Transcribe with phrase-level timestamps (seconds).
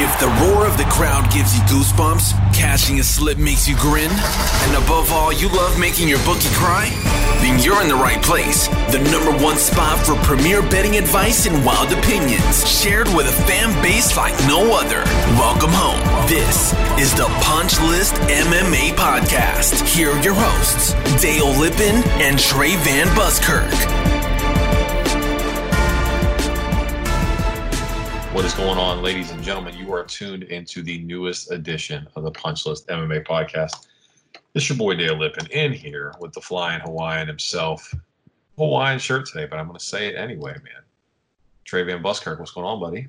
[0.00, 4.12] If the roar of the crowd gives you goosebumps, cashing a slip makes you grin,
[4.12, 6.88] and above all, you love making your bookie cry,
[7.42, 8.68] then you're in the right place.
[8.92, 13.74] The number one spot for premier betting advice and wild opinions, shared with a fan
[13.82, 15.02] base like no other.
[15.34, 15.98] Welcome home.
[16.28, 19.84] This is the Punch List MMA Podcast.
[19.84, 24.07] Here are your hosts, Dale Lippin and Trey Van Buskirk.
[28.38, 29.76] What is going on, ladies and gentlemen?
[29.76, 33.88] You are tuned into the newest edition of the Punch List MMA podcast.
[34.54, 37.92] It's your boy Dale Lippin in here with the flying Hawaiian himself.
[38.56, 40.84] Hawaiian shirt today, but I'm going to say it anyway, man.
[41.64, 43.08] Trey Van Buskirk, what's going on, buddy?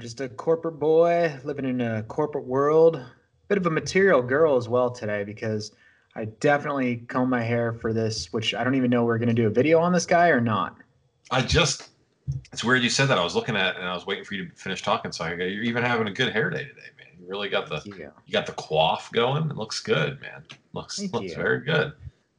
[0.00, 3.04] Just a corporate boy living in a corporate world.
[3.48, 5.72] Bit of a material girl as well today because
[6.16, 9.34] I definitely combed my hair for this, which I don't even know we're going to
[9.34, 10.78] do a video on this guy or not.
[11.30, 11.89] I just
[12.52, 13.18] it's weird you said that.
[13.18, 15.12] I was looking at it and I was waiting for you to finish talking.
[15.12, 17.06] So I go, you're even having a good hair day today, man.
[17.20, 18.10] You really got the you.
[18.26, 18.32] you.
[18.32, 19.50] got the quaff going.
[19.50, 20.44] It looks good, man.
[20.72, 21.36] Looks Thank looks you.
[21.36, 21.92] very good.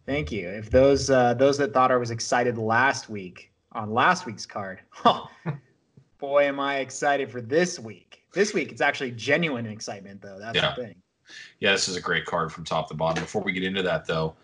[0.05, 0.49] Thank you.
[0.49, 4.81] If those uh, those that thought I was excited last week on last week's card,
[5.05, 5.29] oh,
[6.19, 8.23] boy, am I excited for this week.
[8.33, 10.39] This week it's actually genuine excitement though.
[10.39, 10.73] That's yeah.
[10.75, 10.95] the thing.
[11.59, 13.23] Yeah, this is a great card from top to bottom.
[13.23, 14.35] Before we get into that though,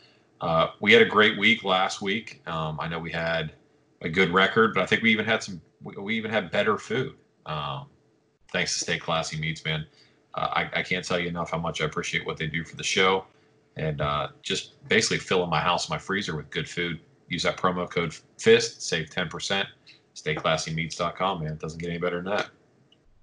[0.41, 2.41] uh, we had a great week last week.
[2.47, 3.53] Um, I know we had
[4.01, 5.61] a good record, but I think we even had some.
[5.81, 7.15] We even had better food.
[7.45, 7.87] Um,
[8.51, 9.85] thanks to Stay Classy Meats, man.
[10.33, 12.75] Uh, I, I, can't tell you enough how much I appreciate what they do for
[12.75, 13.25] the show,
[13.77, 16.99] and uh, just basically filling my house, my freezer with good food.
[17.29, 19.67] Use that promo code FIST, save ten percent.
[20.15, 21.53] StayClassyMeats.com, man.
[21.53, 22.49] It doesn't get any better than that.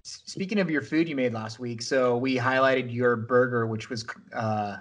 [0.03, 4.07] Speaking of your food you made last week, so we highlighted your burger, which was
[4.35, 4.77] uh,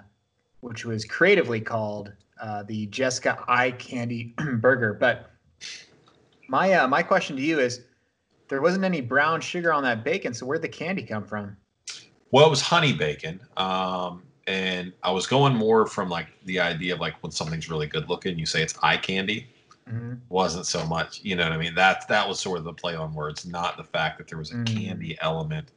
[0.60, 5.30] which was creatively called uh, the Jessica Eye Candy Burger, but
[6.48, 7.82] my uh, my question to you is,
[8.48, 11.56] there wasn't any brown sugar on that bacon, so where'd the candy come from?
[12.30, 16.94] Well, it was honey bacon, um, and I was going more from like the idea
[16.94, 19.48] of like when something's really good looking, you say it's eye candy.
[19.88, 20.14] Mm-hmm.
[20.30, 21.74] Wasn't so much, you know what I mean?
[21.74, 24.50] That that was sort of the play on words, not the fact that there was
[24.50, 24.66] a mm.
[24.66, 25.72] candy element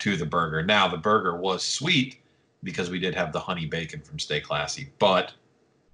[0.00, 0.64] to the burger.
[0.64, 2.18] Now the burger was sweet
[2.64, 5.32] because we did have the honey bacon from Stay Classy, but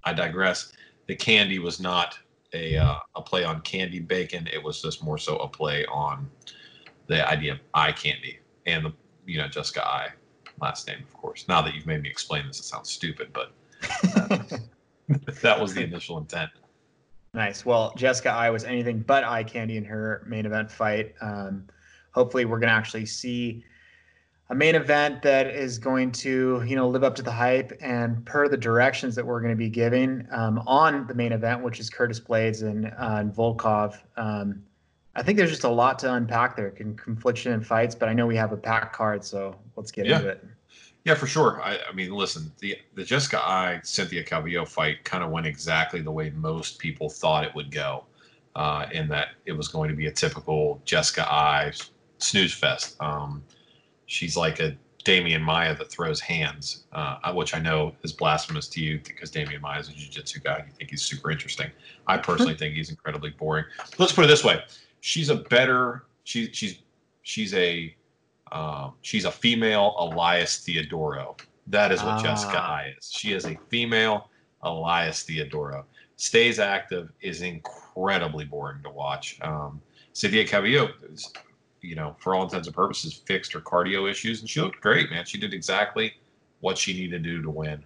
[0.05, 0.73] I digress.
[1.09, 2.19] The candy was not
[2.53, 4.49] a uh, a play on candy bacon.
[4.53, 6.29] It was just more so a play on
[7.07, 8.93] the idea of eye candy and the
[9.27, 10.09] you know Jessica Eye
[10.61, 11.47] last name, of course.
[11.49, 13.53] Now that you've made me explain this, it sounds stupid, but
[14.17, 14.39] uh,
[15.43, 16.51] that was the initial intent.
[17.35, 17.65] Nice.
[17.65, 21.15] Well, Jessica Eye was anything but eye candy in her main event fight.
[21.21, 21.67] Um,
[22.13, 23.65] hopefully, we're going to actually see
[24.51, 28.25] a main event that is going to you know live up to the hype and
[28.25, 31.81] per the directions that we're going to be giving um, on the main event which
[31.81, 33.99] is curtis blaydes and, uh, and volkov.
[34.17, 34.63] Um,
[35.17, 36.71] i think there's just a lot to unpack there.
[36.71, 40.07] Can confliction and fights but i know we have a packed card so let's get
[40.07, 40.17] yeah.
[40.17, 40.45] into it.
[41.05, 41.63] Yeah for sure.
[41.63, 46.01] I, I, mean listen the the jessica eye cynthia calvillo fight kind of went exactly
[46.01, 48.05] the way most people thought it would go
[48.57, 51.73] uh, in that it was going to be a typical jessica eye
[52.19, 52.97] snooze fest.
[53.01, 53.43] Um,
[54.09, 58.81] she's like a Demian Maya that throws hands, uh, which I know is blasphemous to
[58.81, 60.65] you because Demian Maya is a jiu-jitsu guy.
[60.67, 61.71] You think he's super interesting.
[62.07, 63.65] I personally think he's incredibly boring.
[63.99, 64.63] Let's put it this way:
[65.01, 66.05] she's a better.
[66.25, 66.81] She, she's
[67.23, 67.95] she's a
[68.53, 71.39] um, she's a female Elias Theodorou.
[71.69, 72.23] That is what ah.
[72.23, 73.11] Jessica Eye is.
[73.11, 74.31] She is a female
[74.63, 75.85] Elias Theodorou.
[76.17, 79.39] Stays active, is incredibly boring to watch.
[79.43, 79.81] Um,
[80.13, 80.91] Cynthia Calvillo
[81.81, 85.11] you know, for all intents and purposes, fixed her cardio issues, and she looked great,
[85.11, 85.25] man.
[85.25, 86.15] She did exactly
[86.61, 87.85] what she needed to do to win.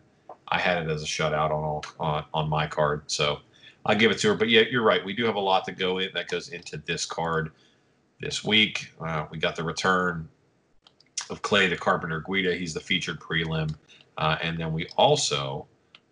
[0.49, 3.39] I had it as a shutout on all on, on my card, so
[3.87, 4.35] I'll give it to her.
[4.35, 5.05] But yeah, you're right.
[5.05, 7.53] We do have a lot to go in that goes into this card
[8.21, 8.93] this week.
[9.01, 10.29] Uh, we got the return
[11.31, 12.55] of Clay the Carpenter Guida.
[12.55, 13.75] He's the featured prelim.
[14.19, 15.67] Uh, and then we also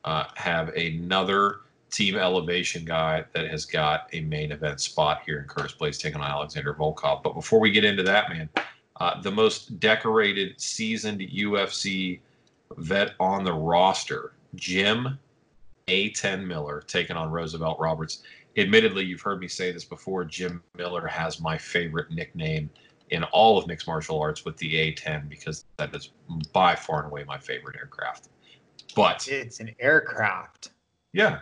[0.05, 1.61] uh, have another
[1.91, 6.21] team elevation guy that has got a main event spot here in Curtis Blaydes taking
[6.21, 7.23] on Alexander Volkov.
[7.23, 8.49] But before we get into that, man,
[9.01, 12.21] uh, the most decorated, seasoned UFC
[12.77, 15.19] vet on the roster, Jim
[15.89, 18.23] A10 Miller, taking on Roosevelt Roberts.
[18.57, 20.25] Admittedly, you've heard me say this before.
[20.25, 22.69] Jim Miller has my favorite nickname
[23.11, 26.13] in all of mixed martial arts with the A10 because that is
[26.53, 28.29] by far and away my favorite aircraft.
[28.95, 30.71] But it's an aircraft.
[31.13, 31.41] Yeah.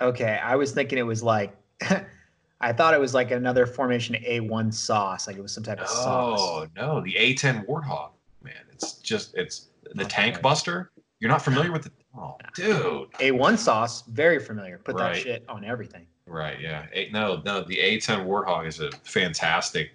[0.00, 1.56] Okay, I was thinking it was like
[2.60, 5.86] I thought it was like another formation A1 sauce, like it was some type of
[5.90, 6.40] oh, sauce.
[6.40, 8.10] Oh no, the A10 Warthog,
[8.42, 8.54] man.
[8.72, 10.90] It's just it's the tank buster.
[11.20, 13.10] You're not familiar with the oh dude.
[13.12, 14.78] A1 sauce, very familiar.
[14.78, 15.14] Put right.
[15.14, 16.06] that shit on everything.
[16.26, 16.86] Right, yeah.
[16.94, 19.90] A, no, no, the A10 Warthog is a fantastic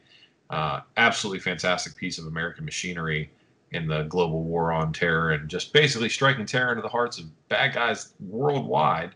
[0.49, 3.31] uh, absolutely fantastic piece of American machinery
[3.71, 7.25] in the global war on terror and just basically striking terror into the hearts of
[7.49, 9.11] bad guys worldwide.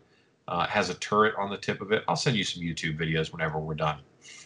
[0.47, 2.03] Uh, has a turret on the tip of it.
[2.07, 3.99] I'll send you some YouTube videos whenever we're done.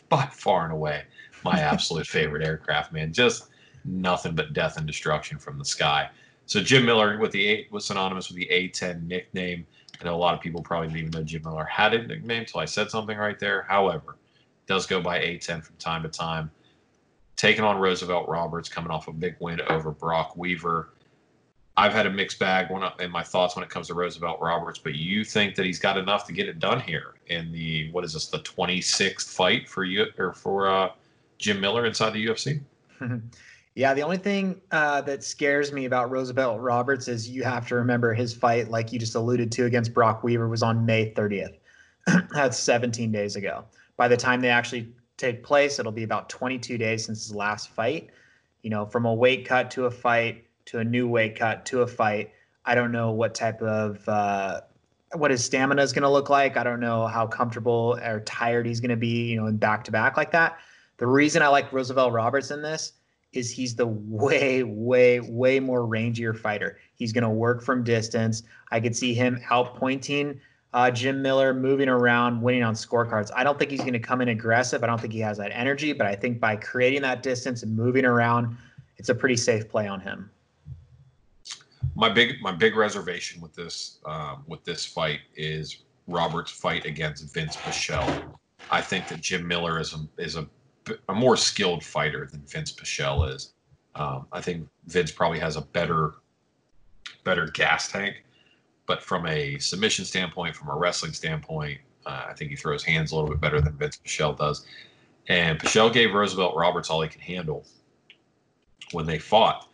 [0.10, 1.04] By far and away,
[1.44, 3.12] my absolute favorite aircraft, man.
[3.12, 3.50] Just
[3.84, 6.10] nothing but death and destruction from the sky.
[6.46, 9.66] So Jim Miller with the eight was synonymous with the A10 nickname.
[10.00, 12.42] I know a lot of people probably didn't even know Jim Miller had a nickname
[12.42, 13.64] until I said something right there.
[13.68, 14.18] However,
[14.68, 16.52] does go by A10 from time to time
[17.38, 20.90] taking on Roosevelt Roberts, coming off a big win over Brock Weaver.
[21.78, 24.80] I've had a mixed bag when, in my thoughts when it comes to Roosevelt Roberts,
[24.80, 28.04] but you think that he's got enough to get it done here in the what
[28.04, 30.90] is this the 26th fight for you or for uh,
[31.38, 32.62] Jim Miller inside the UFC?
[33.76, 37.76] yeah, the only thing uh, that scares me about Roosevelt Roberts is you have to
[37.76, 41.58] remember his fight, like you just alluded to, against Brock Weaver was on May 30th.
[42.34, 43.66] That's 17 days ago.
[43.98, 45.80] By the time they actually take place.
[45.80, 48.10] It'll be about 22 days since his last fight.
[48.62, 51.82] You know, from a weight cut to a fight to a new weight cut to
[51.82, 52.32] a fight.
[52.66, 54.62] I don't know what type of uh,
[55.14, 56.58] what his stamina is going to look like.
[56.58, 59.30] I don't know how comfortable or tired he's going to be.
[59.30, 60.58] You know, in back to back like that.
[60.98, 62.94] The reason I like Roosevelt Roberts in this
[63.34, 66.80] is he's the way, way, way more rangier fighter.
[66.96, 68.44] He's going to work from distance.
[68.72, 70.40] I could see him outpointing
[70.74, 73.32] uh, Jim Miller moving around, winning on scorecards.
[73.36, 74.84] I don't think he's going to come in aggressive.
[74.84, 77.76] I don't think he has that energy, but I think by creating that distance and
[77.76, 78.58] moving around,
[78.98, 80.30] it's a pretty safe play on him.
[81.98, 87.34] My big my big reservation with this um, with this fight is Robert's fight against
[87.34, 88.34] Vinc Pichel.
[88.72, 90.48] I think that Jim Miller is a is a,
[91.10, 93.54] a more skilled fighter than Vinc Pichel is.
[93.96, 96.16] Um, I think Vinc probably has a better
[97.24, 98.24] better gas tank
[98.88, 103.12] but from a submission standpoint, from a wrestling standpoint, uh, I think he throws hands
[103.12, 104.66] a little bit better than Vinc Pichel does.
[105.28, 107.66] And Pichel gave Roosevelt Roberts all he could handle
[108.94, 109.68] when they fought.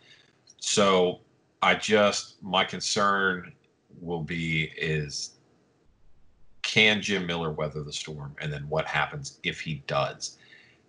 [0.58, 1.20] So
[1.64, 3.50] I just my concern
[3.98, 5.36] will be is
[6.60, 10.36] can Jim Miller weather the storm, and then what happens if he does?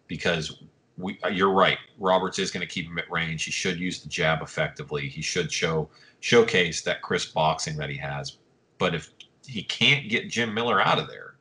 [0.07, 0.63] Because
[0.98, 1.77] we, uh, you're right.
[1.98, 3.45] Roberts is going to keep him at range.
[3.45, 5.07] He should use the jab effectively.
[5.07, 5.89] He should show
[6.19, 8.38] showcase that crisp boxing that he has.
[8.78, 9.12] But if
[9.48, 11.36] he can't get Jim Miller out of there,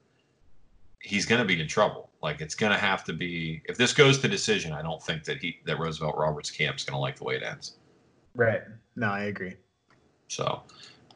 [1.00, 2.10] he's going to be in trouble.
[2.22, 3.62] Like it's going to have to be.
[3.64, 6.84] If this goes to decision, I don't think that he that Roosevelt Roberts camp is
[6.84, 7.78] going to like the way it ends.
[8.34, 8.62] Right.
[8.96, 9.54] No, I agree.
[10.28, 10.62] So,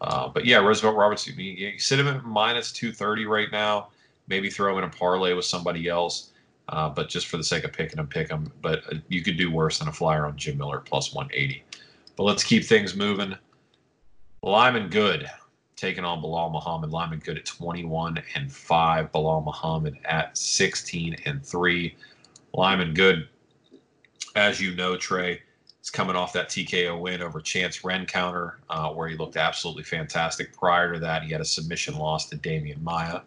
[0.00, 3.88] uh, but yeah, Roosevelt Roberts, you, you sit him at minus two thirty right now.
[4.28, 6.30] Maybe throw him in a parlay with somebody else.
[6.68, 8.52] Uh, but just for the sake of picking him, pick him.
[8.60, 11.64] But uh, you could do worse than a flyer on Jim Miller plus 180.
[12.16, 13.34] But let's keep things moving.
[14.42, 15.28] Lyman Good
[15.76, 16.90] taking on Belal Muhammad.
[16.90, 19.12] Lyman Good at 21 and 5.
[19.12, 21.96] Belal Muhammad at 16 and 3.
[22.52, 23.28] Lyman Good,
[24.36, 25.40] as you know, Trey,
[25.90, 30.52] coming off that TKO win over Chance Rencounter, uh, where he looked absolutely fantastic.
[30.56, 33.20] Prior to that, he had a submission loss to Demian Maya,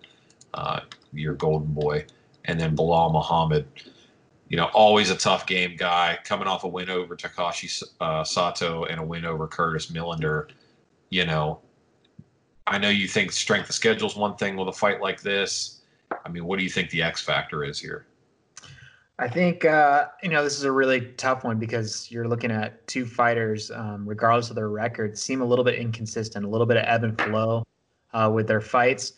[0.53, 0.81] uh,
[1.13, 2.05] your golden boy.
[2.45, 3.67] And then Belal Muhammad,
[4.49, 8.85] you know, always a tough game guy, coming off a win over Takashi uh, Sato
[8.85, 10.49] and a win over Curtis Millender
[11.11, 11.59] you know,
[12.65, 15.81] I know you think strength of schedule is one thing with a fight like this.
[16.25, 18.07] I mean, what do you think the X factor is here?
[19.21, 22.85] I think uh, you know this is a really tough one because you're looking at
[22.87, 26.77] two fighters, um, regardless of their record, seem a little bit inconsistent, a little bit
[26.77, 27.65] of ebb and flow
[28.13, 29.13] uh, with their fights.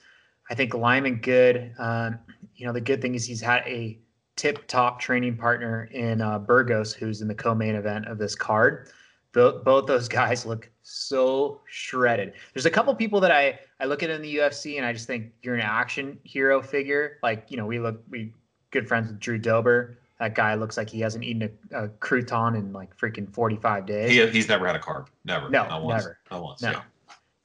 [0.50, 2.20] I think Lyman Good, um,
[2.56, 3.98] you know, the good thing is he's had a
[4.36, 8.90] tip-top training partner in uh, Burgos, who's in the co-main event of this card
[9.34, 12.34] both, both those guys look so shredded.
[12.54, 15.08] There's a couple people that I I look at in the UFC and I just
[15.08, 17.20] think you're an action hero figure.
[17.22, 18.34] Like you know we look we
[18.74, 19.98] good friends with Drew Dober.
[20.20, 24.10] that guy looks like he hasn't eaten a, a crouton in like freaking 45 days.
[24.12, 25.08] He, he's never had a carb.
[25.24, 25.50] Never.
[25.50, 26.04] No, Not once.
[26.04, 26.20] never.
[26.32, 26.62] Not once.
[26.62, 26.72] No.
[26.72, 26.82] Yeah.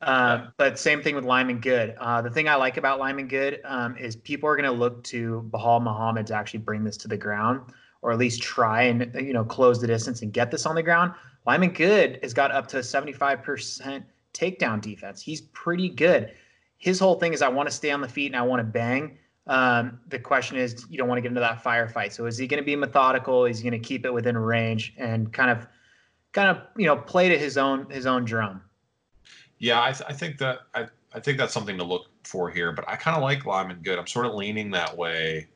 [0.01, 1.97] Uh, But same thing with Lyman Good.
[1.99, 5.03] Uh, the thing I like about Lyman Good um, is people are going to look
[5.05, 7.63] to Belal Muhammad to actually bring this to the ground,
[8.03, 10.83] or at least try and you know close the distance and get this on the
[10.83, 11.13] ground.
[11.47, 14.05] Lyman Good has got up to a 75%
[14.35, 15.21] takedown defense.
[15.21, 16.33] He's pretty good.
[16.77, 18.65] His whole thing is I want to stay on the feet and I want to
[18.65, 19.19] bang.
[19.49, 22.13] Um, the question is you don't want to get into that firefight.
[22.13, 23.47] So is he going to be methodical?
[23.47, 25.67] Is he going to keep it within range and kind of,
[26.33, 28.63] kind of you know play to his own his own drum?
[29.59, 32.73] Yeah, I, th- I think that I, I think that's something to look for here.
[32.73, 33.99] But I kind of like Lyman Good.
[33.99, 35.49] I'm sort of leaning that way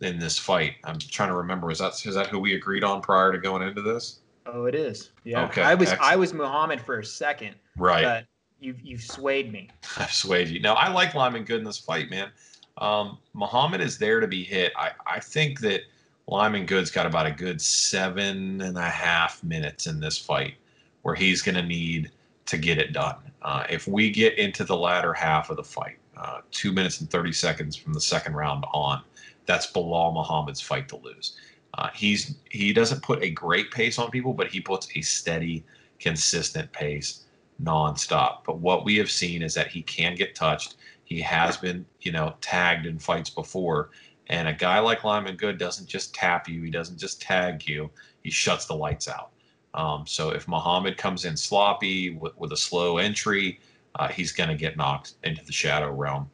[0.00, 0.74] in this fight.
[0.84, 1.70] I'm trying to remember.
[1.70, 4.18] Is that is that who we agreed on prior to going into this?
[4.44, 5.10] Oh, it is.
[5.24, 5.44] Yeah.
[5.46, 8.02] Okay, I was I was Muhammad for a second, Right.
[8.02, 8.26] but
[8.60, 9.70] you've you've swayed me.
[9.98, 10.60] I've swayed you.
[10.60, 12.30] Now I like Lyman Good in this fight, man.
[12.78, 14.72] Um, Muhammad is there to be hit.
[14.76, 15.82] I, I think that
[16.28, 20.54] Lyman Good's got about a good seven and a half minutes in this fight
[21.02, 22.10] where he's going to need
[22.46, 23.16] to get it done.
[23.42, 27.10] Uh, if we get into the latter half of the fight, uh, two minutes and
[27.10, 29.02] 30 seconds from the second round on,
[29.46, 31.38] that's Belal Muhammad's fight to lose.
[31.74, 35.62] Uh, he's he doesn't put a great pace on people, but he puts a steady,
[36.00, 37.24] consistent pace
[37.62, 38.38] nonstop.
[38.44, 40.76] But what we have seen is that he can get touched.
[41.06, 43.90] He has been, you know, tagged in fights before.
[44.26, 47.88] And a guy like Lyman Good doesn't just tap you, he doesn't just tag you,
[48.22, 49.30] he shuts the lights out.
[49.72, 53.60] Um, so if Muhammad comes in sloppy with, with a slow entry,
[53.94, 56.28] uh, he's going to get knocked into the shadow realm.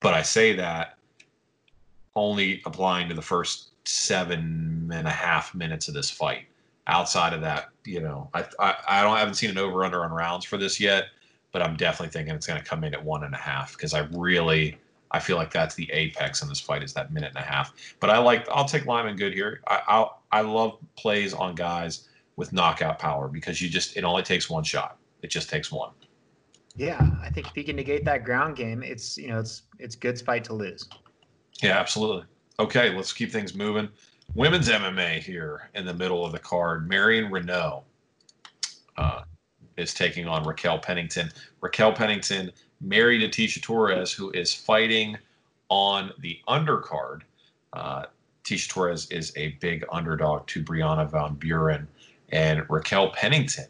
[0.00, 0.98] But I say that
[2.14, 6.46] only applying to the first seven and a half minutes of this fight.
[6.86, 10.04] Outside of that, you know, I I, I don't I haven't seen an over under
[10.04, 11.04] on rounds for this yet,
[11.52, 13.94] but I'm definitely thinking it's going to come in at one and a half because
[13.94, 14.78] I really
[15.10, 17.74] I feel like that's the apex in this fight is that minute and a half.
[17.98, 19.60] But I like I'll take Lyman Good here.
[19.66, 24.22] I I'll, I love plays on guys with knockout power because you just it only
[24.22, 24.98] takes one shot.
[25.22, 25.90] It just takes one.
[26.76, 29.96] Yeah, I think if he can negate that ground game, it's you know it's it's
[29.96, 30.88] good fight to lose.
[31.62, 32.24] Yeah, absolutely.
[32.58, 33.88] Okay, let's keep things moving.
[34.34, 36.88] Women's MMA here in the middle of the card.
[36.88, 37.82] Marion Reneau
[38.96, 39.22] uh,
[39.80, 41.30] is taking on Raquel Pennington.
[41.60, 45.16] Raquel Pennington married Tecia Torres, who is fighting
[45.68, 47.22] on the undercard.
[47.72, 48.04] Uh,
[48.44, 51.88] Tecia Torres is a big underdog to Brianna Van Buren,
[52.30, 53.66] and Raquel Pennington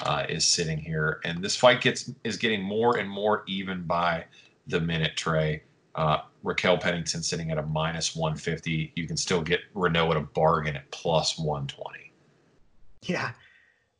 [0.00, 1.20] uh, is sitting here.
[1.24, 4.24] And this fight gets is getting more and more even by
[4.66, 5.16] the minute.
[5.16, 5.62] Trey.
[5.94, 8.92] Uh, Raquel Pennington sitting at a minus 150.
[8.94, 12.12] You can still get Reneau at a bargain at plus 120.
[13.02, 13.32] Yeah,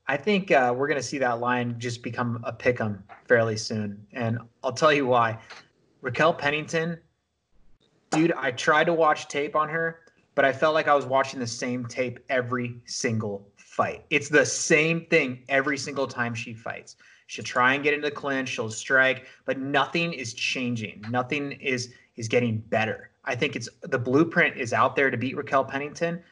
[0.08, 3.56] I think uh, we're going to see that line just become a pick 'em fairly
[3.56, 5.38] soon, and I'll tell you why.
[6.00, 6.98] Raquel Pennington,
[8.10, 10.00] dude, I tried to watch tape on her,
[10.36, 14.04] but I felt like I was watching the same tape every single fight.
[14.10, 16.96] It's the same thing every single time she fights.
[17.26, 21.04] She'll try and get into the clinch, she'll strike, but nothing is changing.
[21.10, 23.10] Nothing is is getting better.
[23.25, 26.22] I think it's the blueprint is out there to beat Raquel Pennington.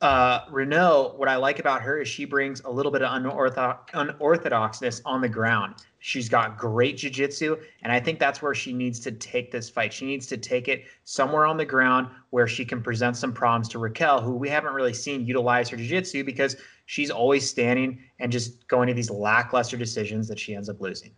[0.00, 3.92] Uh, Reneau, what I like about her is she brings a little bit of unorthodox,
[3.94, 5.76] unorthodoxness on the ground.
[6.00, 9.92] She's got great jiu-jitsu, and I think that's where she needs to take this fight.
[9.92, 13.68] She needs to take it somewhere on the ground where she can present some problems
[13.70, 18.30] to Raquel, who we haven't really seen utilize her jiu-jitsu because she's always standing and
[18.30, 21.12] just going to these lackluster decisions that she ends up losing.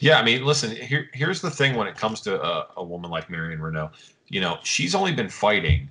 [0.00, 3.10] Yeah, I mean, listen, here, here's the thing when it comes to a, a woman
[3.10, 3.92] like Marion Reneau.
[4.26, 5.88] You know, she's only been fighting,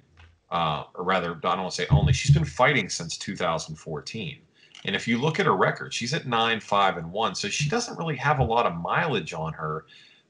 [0.53, 4.37] uh, or rather, I don't want to say only, she's been fighting since 2014.
[4.85, 7.33] And if you look at her record, she's at nine, five, and one.
[7.33, 9.85] So she doesn't really have a lot of mileage on her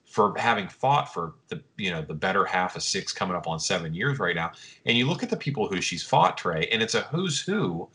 [0.06, 3.60] for having fought for the you know the better half of six coming up on
[3.60, 4.52] seven years right now.
[4.86, 7.90] And you look at the people who she's fought, Trey, and it's a who's who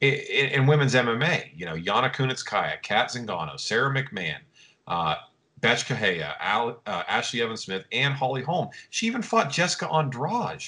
[0.00, 1.50] in, in women's MMA.
[1.56, 4.38] You know, Yana Kunitskaya, Cat Zingano, Sara McMann,
[4.86, 5.16] uh,
[5.60, 8.68] Betch Al, uh, Ashlee Evans Smith, and Holly Holm.
[8.90, 10.62] She even fought Jessica Andrade.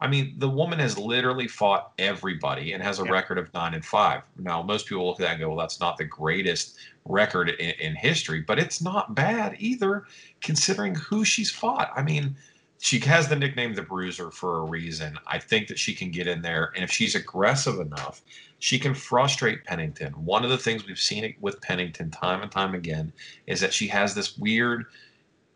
[0.00, 3.10] I mean, the woman has literally fought everybody and has a Yeah.
[3.10, 4.22] record of nine and five.
[4.38, 7.70] Now, most people look at that and go, "Well, that's not the greatest record in,
[7.80, 10.06] in history," but it's not bad either,
[10.40, 11.92] considering who she's fought.
[11.94, 12.36] I mean,
[12.78, 15.18] she has the nickname the Bruiser for a reason.
[15.26, 18.22] I think that she can get in there, and if she's aggressive enough,
[18.58, 20.12] she can frustrate Pennington.
[20.14, 23.12] One of the things we've seen with Pennington time and time again
[23.46, 24.86] is that she has this weird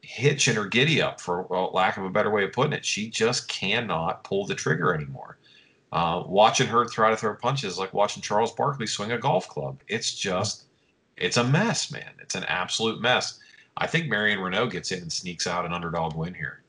[0.04, 2.84] hitch in her giddy up, for well, lack of a better way of putting it.
[2.84, 5.38] She just cannot pull the trigger anymore.
[5.92, 9.48] Uh, watching her try to throw punches is like watching Charles Barkley swing a golf
[9.48, 9.80] club.
[9.86, 10.64] It's just,
[11.16, 12.10] it's a mess, man.
[12.20, 13.38] It's an absolute mess.
[13.76, 16.62] I think Marion Reneau gets in and sneaks out an underdog win here.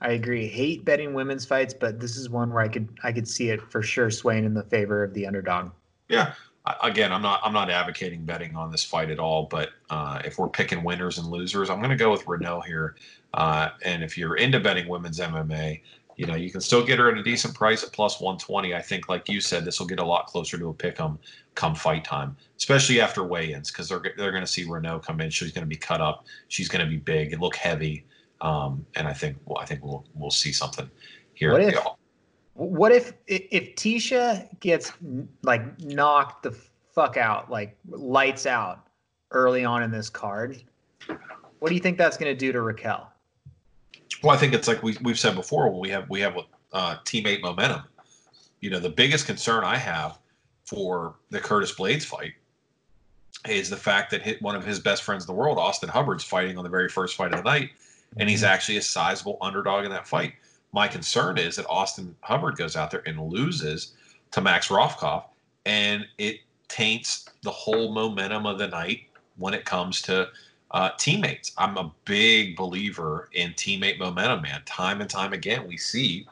[0.00, 0.46] I agree.
[0.46, 3.62] Hate betting women's fights, but this is one where I could I could see it
[3.70, 5.70] for sure swaying in the favor of the underdog.
[6.08, 6.34] Yeah.
[6.82, 10.38] Again, I'm not I'm not advocating betting on this fight at all, but uh, if
[10.38, 12.96] we're picking winners and losers, I'm going to go with Reneau here.
[13.34, 15.82] Uh, and if you're into betting women's MMA,
[16.16, 18.74] you know you can still get her at a decent price at plus 120.
[18.74, 21.18] I think, like you said, this will get a lot closer to a pick 'em
[21.54, 25.28] come fight time, especially after weigh-ins, because they're they're going to see Reneau come in.
[25.28, 26.24] She's going to be cut up.
[26.48, 28.06] She's going to be big and look heavy.
[28.40, 30.90] Um, and I think well, I think we'll we'll see something
[31.34, 31.52] here.
[31.52, 31.74] What if,
[32.54, 34.92] what if if Tecia gets
[35.42, 36.56] like knocked the
[36.94, 38.88] fuck out, like lights out
[39.32, 40.62] early on in this card?
[41.58, 43.10] What do you think that's going to do to Raquel?
[44.22, 45.78] Well, I think it's like we we've said before.
[45.78, 46.36] We have we have
[46.72, 47.82] uh, teammate momentum.
[48.60, 50.18] You know, the biggest concern I have
[50.64, 52.32] for the Curtis Blaydes fight
[53.48, 56.24] is the fact that hit one of his best friends in the world, Austin Hubbard's
[56.24, 57.70] fighting on the very first fight of the night,
[58.16, 58.52] and he's mm-hmm.
[58.52, 60.34] actually a sizable underdog in that fight.
[60.74, 63.92] My concern is that Austin Hubbard goes out there and loses
[64.32, 65.22] to Max Rothkopf,
[65.64, 69.02] and it taints the whole momentum of the night
[69.36, 70.30] when it comes to
[70.72, 71.52] uh, teammates.
[71.56, 74.62] I'm a big believer in teammate momentum, man.
[74.66, 76.26] Time and time again, we see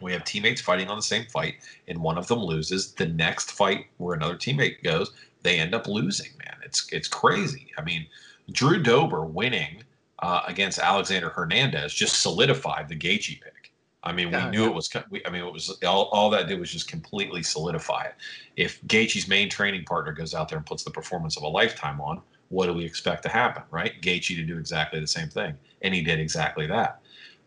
[0.00, 1.54] we have teammates fighting on the same fight,
[1.86, 2.94] and one of them loses.
[2.94, 5.12] The next fight where another teammate goes,
[5.44, 6.32] they end up losing.
[6.44, 7.70] Man, it's it's crazy.
[7.78, 8.08] I mean,
[8.50, 9.84] Drew Dober winning
[10.20, 13.72] uh, against Alexander Hernandez just solidified the Gaethje pick.
[14.02, 14.88] I mean, we knew it was.
[15.10, 18.14] We, I mean, it was all, all that did was just completely solidify it.
[18.56, 22.00] If Gaethje's main training partner goes out there and puts the performance of a lifetime
[22.00, 24.00] on, what do we expect to happen, right?
[24.00, 27.00] Gaethje to do exactly the same thing, and he did exactly that.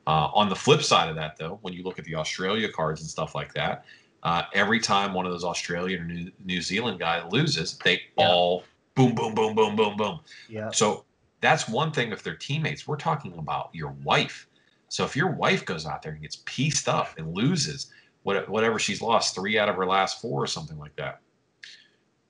[0.05, 3.01] Uh, on the flip side of that, though, when you look at the Australia cards
[3.01, 3.85] and stuff like that,
[4.21, 8.27] uh, every time one of those Australian or New, New Zealand guys loses, they yeah.
[8.27, 8.63] all
[8.95, 10.19] boom, boom, boom, boom, boom, boom.
[10.49, 10.69] Yeah.
[10.71, 11.05] So
[11.43, 12.87] that's one thing if they're teammates.
[12.87, 14.47] We're talking about your wife.
[14.87, 17.91] So if your wife goes out there and gets pieced up and loses
[18.23, 21.19] whatever she's lost, three out of her last four or something like that,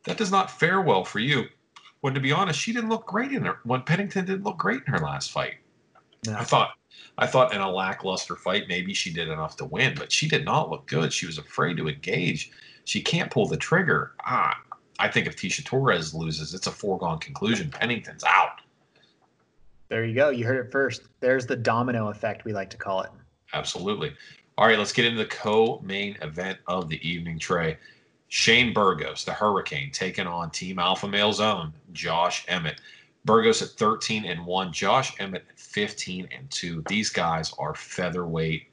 [0.06, 1.46] that does not fare well for you.
[2.02, 3.60] When to be honest, she didn't look great in her.
[3.64, 5.56] When Pennington didn't look great in her last fight.
[6.26, 6.36] No.
[6.36, 6.72] I thought,
[7.18, 10.44] I thought in a lackluster fight maybe she did enough to win, but she did
[10.44, 11.14] not look good.
[11.14, 12.52] She was afraid to engage.
[12.86, 14.14] She can't pull the trigger.
[14.26, 14.60] Ah,
[15.00, 17.70] I think if Tecia Torres loses, it's a foregone conclusion.
[17.70, 18.62] Pennington's out.
[19.94, 20.32] There you go.
[20.32, 21.04] You heard it first.
[21.20, 23.12] There's the domino effect, we like to call it.
[23.54, 24.12] Absolutely.
[24.58, 27.78] All right, let's get into the co main event of the evening, Trey.
[28.28, 32.82] Shane Burgos, the Hurricane, taking on Team Alpha Male's own Josh Emmett.
[33.24, 36.86] Burgos at 13 and 1, Josh Emmett at 15 and 2.
[36.88, 38.64] These guys are featherweight.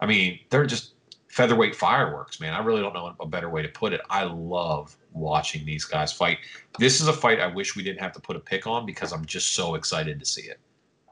[0.00, 0.94] I mean, they're just
[1.28, 2.52] featherweight fireworks, man.
[2.52, 4.00] I really don't know a better way to put it.
[4.10, 6.38] I love watching these guys fight.
[6.78, 9.12] This is a fight I wish we didn't have to put a pick on because
[9.12, 10.60] I'm just so excited to see it.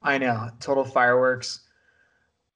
[0.03, 0.51] I know.
[0.61, 1.61] Total fireworks.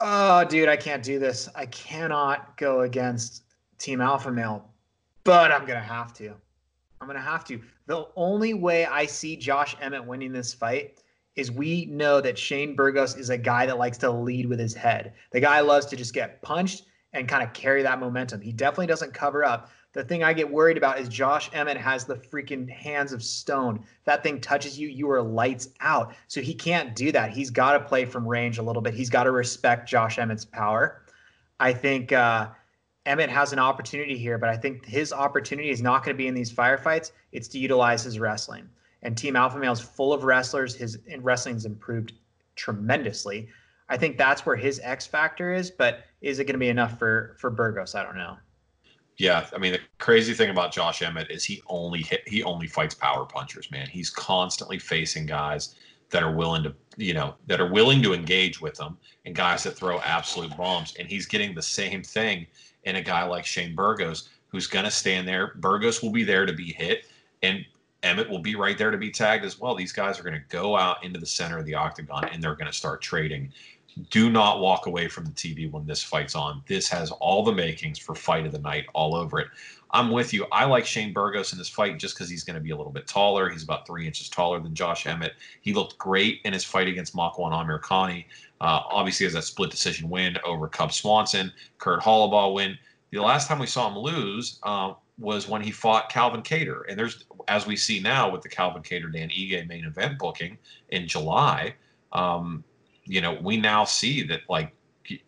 [0.01, 1.49] Oh, dude, I can't do this.
[1.55, 3.45] I cannot go against
[3.79, 4.69] Team Alpha Male,
[5.25, 6.35] but I'm going to have to.
[7.01, 7.61] I'm going to have to.
[7.87, 11.03] The only way I see Josh Emmett winning this fight
[11.37, 14.75] is we know that Shane Burgos is a guy that likes to lead with his
[14.75, 15.13] head.
[15.31, 18.41] The guy loves to just get punched and kind of carry that momentum.
[18.41, 19.71] He definitely doesn't cover up.
[19.97, 23.81] The thing I get worried about is Josh Emmett has the freaking hands of stone.
[23.83, 26.15] If that thing touches you, you are lights out.
[26.29, 27.31] So he can't do that.
[27.31, 28.93] He's got to play from range a little bit.
[28.93, 31.01] He's got to respect Josh Emmett's power.
[31.61, 32.49] I think uh,
[33.07, 36.29] Emmett has an opportunity here, but I think his opportunity is not going to be
[36.29, 37.13] in these firefights.
[37.33, 38.69] It's to utilize his wrestling.
[39.01, 40.75] And Team Alpha Male is full of wrestlers.
[40.75, 42.13] His wrestling's improved
[42.55, 43.49] tremendously.
[43.89, 46.99] I think that's where his X factor is, but is it going to be enough
[46.99, 47.95] for for Burgos?
[47.95, 48.37] I don't know.
[49.19, 52.67] Yeah, I mean the crazy thing about Josh Emmett is he only hit, he only
[52.67, 53.89] fights power punchers, man.
[53.89, 55.75] He's constantly facing guys
[56.11, 59.63] that are willing to, you know, that are willing to engage with him and guys
[59.65, 62.47] that throw absolute bombs and he's getting the same thing
[62.85, 65.55] in a guy like Shane Burgos who's going to stand there.
[65.57, 67.07] Burgos will be there to be hit
[67.43, 67.65] and
[68.03, 69.75] Emmett will be right there to be tagged as well.
[69.75, 72.55] These guys are going to go out into the center of the octagon and they're
[72.55, 73.53] going to start trading
[74.11, 76.63] do not walk away from the TV when this fight's on.
[76.67, 79.49] This has all the makings for fight of the night all over it.
[79.91, 80.47] I'm with you.
[80.53, 82.93] I like Shane Burgos in this fight just because he's going to be a little
[82.93, 83.49] bit taller.
[83.49, 85.35] He's about three inches taller than Josh Emmett.
[85.63, 88.27] He looked great in his fight against Makwan Amirkhani.
[88.61, 92.77] Uh, obviously, has that split decision win over Cub Swanson, Kurt Holobaugh win.
[93.13, 96.83] The last time we saw him lose uh, was when he fought Calvin Kattar.
[96.89, 100.59] And there's, as we see now with the Calvin Kattar Dan Ige main event booking
[100.91, 101.75] in July,
[102.13, 102.65] um,
[103.07, 104.73] you know, we now see that like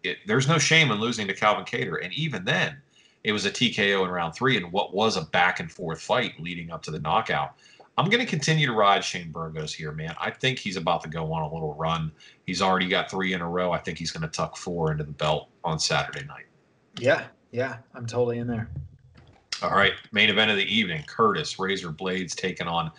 [0.03, 2.77] it, there's no shame in losing to Calvin Kattar, and even then,
[3.25, 6.38] it was a TKO in round three, and what was a back and forth fight
[6.41, 7.55] leading up to the knockout.
[7.97, 10.14] I'm going to continue to ride Shane Burgos here, man.
[10.21, 12.12] I think he's about to go on a little run.
[12.47, 13.73] He's already got three in a row.
[13.73, 16.45] I think he's going to tuck four into the belt on Saturday night.
[17.01, 18.71] Yeah, yeah, I'm totally in there.
[19.62, 22.93] All right, main event of the evening: Curtis Razor Blaydes taking on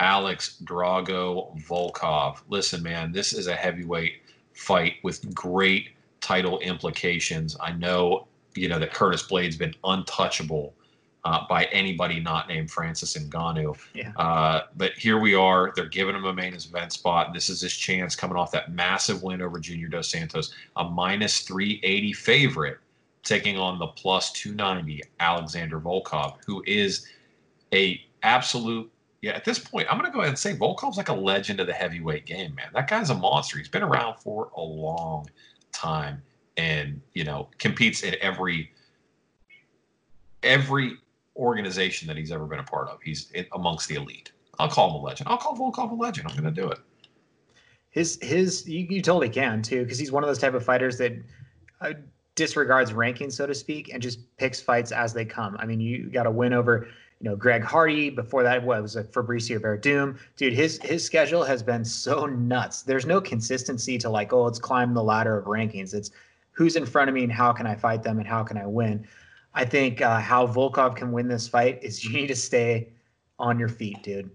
[0.00, 2.38] Alex Drago Volkov.
[2.48, 4.22] Listen, man, this is a heavyweight
[4.54, 7.56] fight with great title implications.
[7.60, 10.74] I know, you know, that Curtis Blaydes been untouchable
[11.24, 13.76] uh, by anybody not named Francis Ngannou.
[13.94, 14.12] Yeah.
[14.16, 15.72] Uh, but here we are.
[15.76, 17.32] They're giving him a main event spot.
[17.34, 21.40] This is his chance coming off that massive win over Junior Dos Santos, a minus
[21.40, 22.78] 380 favorite,
[23.22, 27.06] taking on the plus 290 Alexander Volkov, who is
[27.74, 28.90] a absolute.
[29.22, 31.60] Yeah, at this point, I'm going to go ahead and say Volkov's like a legend
[31.60, 32.68] of the heavyweight game, man.
[32.72, 33.58] That guy's a monster.
[33.58, 35.28] He's been around for a long
[35.72, 36.22] time,
[36.56, 38.72] and you know competes in every
[40.42, 40.96] every
[41.36, 42.98] organization that he's ever been a part of.
[43.02, 44.32] He's amongst the elite.
[44.58, 45.28] I'll call him a legend.
[45.28, 46.28] I'll call Volkov a legend.
[46.28, 46.78] I'm going to do it.
[47.90, 50.96] His his you, you totally can too because he's one of those type of fighters
[50.98, 51.12] that
[51.80, 51.92] uh,
[52.36, 55.56] disregards rankings so to speak and just picks fights as they come.
[55.58, 56.88] I mean, you got a win over
[57.20, 58.10] you know Greg Hardy.
[58.10, 60.18] Before that what, was it Fabricio Werdum.
[60.36, 62.82] Dude, his his schedule has been so nuts.
[62.82, 65.94] There's no consistency to like oh let's climb the ladder of rankings.
[65.94, 66.10] It's
[66.52, 68.66] who's in front of me and how can I fight them and how can I
[68.66, 69.06] win.
[69.54, 72.88] I think uh, how Volkov can win this fight is you need to stay
[73.38, 74.30] on your feet, dude.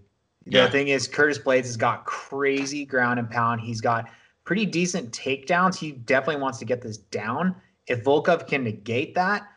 [0.46, 3.60] The thing is, Curtis Blaydes has got crazy ground and pound.
[3.60, 4.08] He's got
[4.44, 5.76] pretty decent takedowns.
[5.76, 7.56] He definitely wants to get this down.
[7.88, 9.48] If Volkov can negate that,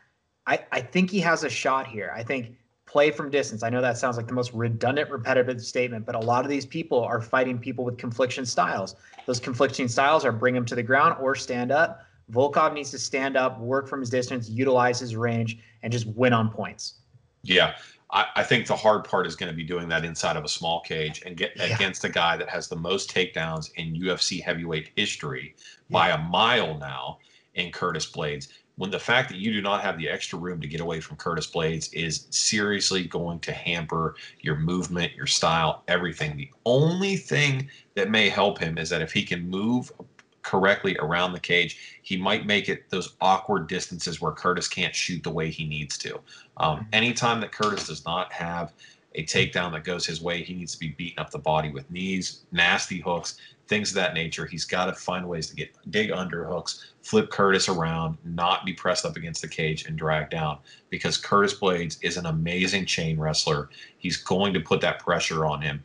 [0.46, 2.12] I, I think he has a shot here.
[2.14, 2.56] I think
[2.90, 3.62] play from distance.
[3.62, 6.66] I know that sounds like the most redundant, repetitive statement, but a lot of these
[6.66, 8.96] people are fighting people with confliction styles.
[9.26, 12.98] Those conflicting styles are bring them to the ground or stand up Volkov needs to
[12.98, 16.94] stand up, work from his distance, utilize his range, and just win on points.
[17.42, 17.74] Yeah.
[18.12, 20.48] I, I think the hard part is going to be doing that inside of a
[20.48, 21.74] small cage and get yeah.
[21.74, 25.54] against a guy that has the most takedowns in UFC heavyweight history
[25.88, 25.92] yeah.
[25.92, 27.18] by a mile now
[27.54, 28.48] in Curtis Blaydes.
[28.80, 31.18] When the fact that you do not have the extra room to get away from
[31.18, 36.34] Curtis Blaydes is seriously going to hamper your movement, your style, everything.
[36.34, 39.92] The only thing that may help him is that if he can move
[40.40, 45.22] correctly around the cage, he might make it those awkward distances where Curtis can't shoot
[45.22, 46.14] the way he needs to.
[46.56, 46.84] Um, mm-hmm.
[46.94, 48.72] anytime that Curtis does not have
[49.14, 51.90] a takedown that goes his way, he needs to be beating up the body with
[51.90, 53.36] knees, nasty hooks,
[53.70, 54.44] things of that nature.
[54.44, 58.74] He's got to find ways to get dig under hooks, flip Curtis around, not be
[58.74, 60.58] pressed up against the cage and drag down
[60.90, 63.70] because Curtis Blaydes is an amazing chain wrestler.
[63.96, 65.82] He's going to put that pressure on him.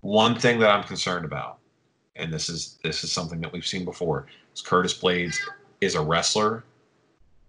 [0.00, 1.60] One thing that I'm concerned about
[2.16, 4.26] and this is this is something that we've seen before.
[4.54, 5.38] Is Curtis Blaydes
[5.80, 6.64] is a wrestler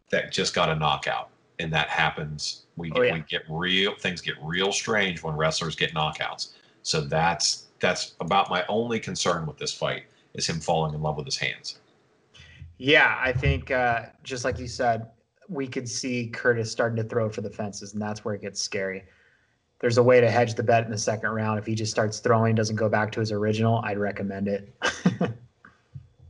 [0.10, 2.63] that just got a knockout, and that happens.
[2.76, 3.13] We oh, yeah.
[3.13, 6.54] we get real things get real strange when wrestlers get knockouts.
[6.82, 11.17] So that's that's about my only concern with this fight is him falling in love
[11.17, 11.80] with his hands.
[12.80, 15.12] Yeah, I think uh, just like you said,
[15.48, 18.60] we could see Curtis starting to throw for the fences, and that's where it gets
[18.62, 19.04] scary
[19.84, 21.60] there's a way to hedge the bet in the second round.
[21.60, 24.74] If he just starts throwing, doesn't go back to his original, I'd recommend it.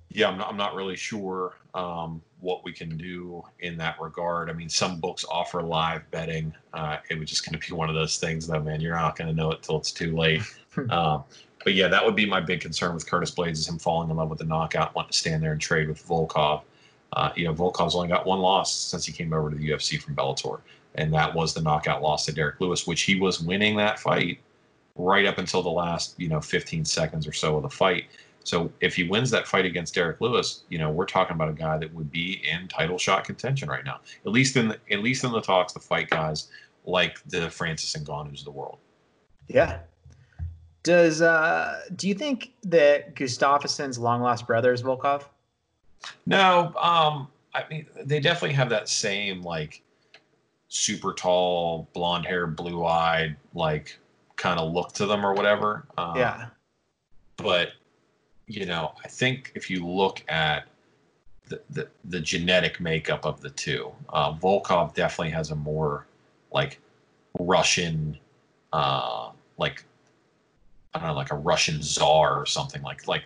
[0.09, 4.49] yeah, I'm not, I'm not really sure um, what we can do in that regard.
[4.49, 6.51] I mean, some books offer live betting.
[6.73, 8.81] Uh, it was just going to be one of those things, though, man.
[8.81, 10.41] You're not going to know it till it's too late.
[10.89, 11.23] Um,
[11.63, 14.17] but yeah, that would be my big concern with Curtis Blaydes is him falling in
[14.17, 16.63] love with the knockout, wanting to stand there and trade with Volkov.
[17.13, 20.01] Uh, you know, Volkov's only got one loss since he came over to the UFC
[20.01, 20.59] from Bellator
[20.95, 24.39] and that was the knockout loss to Derrick Lewis, which he was winning that fight
[24.95, 28.05] right up until the last you know 15 seconds or so of the fight.
[28.43, 31.53] So if he wins that fight against Derrick Lewis, you know we're talking about a
[31.53, 34.99] guy that would be in title shot contention right now, at least in the, at
[34.99, 36.49] least in the talks, the fight guys
[36.85, 38.77] like the Francis and Ngannou's of the world.
[39.47, 39.79] Yeah.
[40.83, 45.23] Does uh do you think that Gustafsson's long lost brother is Volkov?
[46.25, 49.81] No, um, I mean they definitely have that same like
[50.73, 53.97] super tall, blonde hair, blue eyed, like
[54.35, 55.85] kind of look to them or whatever.
[55.97, 56.47] Um, yeah.
[57.37, 57.69] But,
[58.47, 60.65] you know, I think if you look at
[61.47, 66.07] the, the, the genetic makeup of the two, uh, Volkov definitely has a more
[66.51, 66.79] like
[67.39, 68.17] Russian,
[68.73, 69.85] uh, like
[70.93, 73.23] I don't know, like a Russian czar or something like like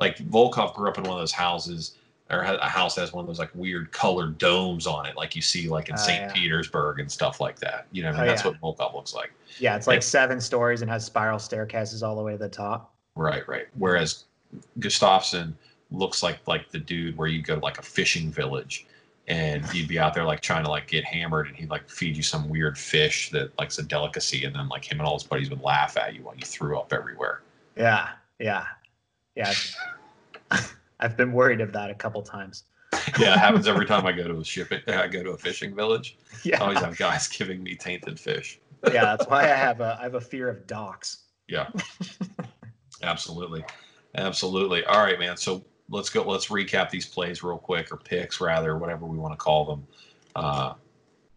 [0.00, 1.96] like Volkov grew up in one of those houses
[2.30, 5.36] or a house that has one of those like weird colored domes on it, like
[5.36, 6.22] you see like in uh, St.
[6.22, 6.32] Yeah.
[6.32, 7.86] Petersburg and stuff like that.
[7.92, 8.20] You know, I mean?
[8.22, 8.52] oh, that's yeah.
[8.58, 9.32] what Volkov looks like.
[9.60, 12.48] Yeah, it's like and, seven stories and has spiral staircases all the way to the
[12.48, 12.92] top.
[13.14, 13.66] Right, right.
[13.74, 14.24] Whereas
[14.80, 15.54] Gustafsson
[15.92, 18.86] looks like like the dude where you go to like a fishing village
[19.28, 22.16] and you'd be out there like trying to like get hammered, and he'd like feed
[22.16, 25.24] you some weird fish that like's a delicacy, and then like him and all his
[25.24, 27.42] buddies would laugh at you while you threw up everywhere.
[27.76, 28.08] Yeah,
[28.38, 28.66] yeah,
[29.34, 29.52] yeah.
[31.00, 32.64] I've been worried of that a couple times.
[33.18, 34.80] yeah, it happens every time I go to a shipping.
[34.86, 36.16] I go to a fishing village.
[36.44, 38.60] Yeah, I always have guys giving me tainted fish.
[38.92, 41.24] yeah, that's why I have a I have a fear of docks.
[41.48, 41.68] Yeah,
[43.02, 43.64] absolutely,
[44.14, 44.84] absolutely.
[44.84, 45.36] All right, man.
[45.36, 46.22] So let's go.
[46.22, 49.86] Let's recap these plays real quick, or picks rather, whatever we want to call them.
[50.34, 50.74] Uh,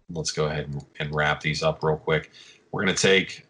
[0.09, 2.31] let's go ahead and, and wrap these up real quick.
[2.71, 3.45] We're gonna take.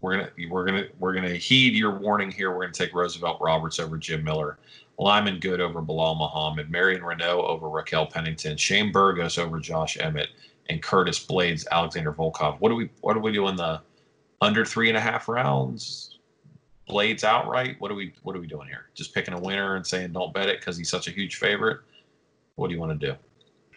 [0.00, 2.52] We're gonna we're gonna we're gonna heed your warning here.
[2.52, 4.58] We're gonna take Roosevelt Roberts over Jim Miller.
[4.98, 10.28] Lyman Good over Belal Muhammad, Marion Reneau over Raquel Pennington, Shane Burgos over Josh Emmett,
[10.70, 12.58] and Curtis Blaydes, Alexander Volkov.
[12.60, 13.80] What do we what do we do in the
[14.40, 16.15] under three and a half rounds?
[16.88, 17.76] Blaydes outright.
[17.80, 18.86] What are we what are we doing here?
[18.94, 21.80] Just picking a winner and saying don't bet it because he's such a huge favorite.
[22.54, 23.14] What do you want to do?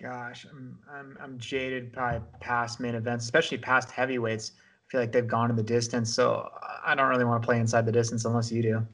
[0.02, 4.54] Gosh, I'm I'm I'm jaded by past main events, especially past heavyweights.
[4.58, 6.50] I feel like they've gone in the distance, so
[6.86, 8.88] I don't really want to play inside the distance unless you do.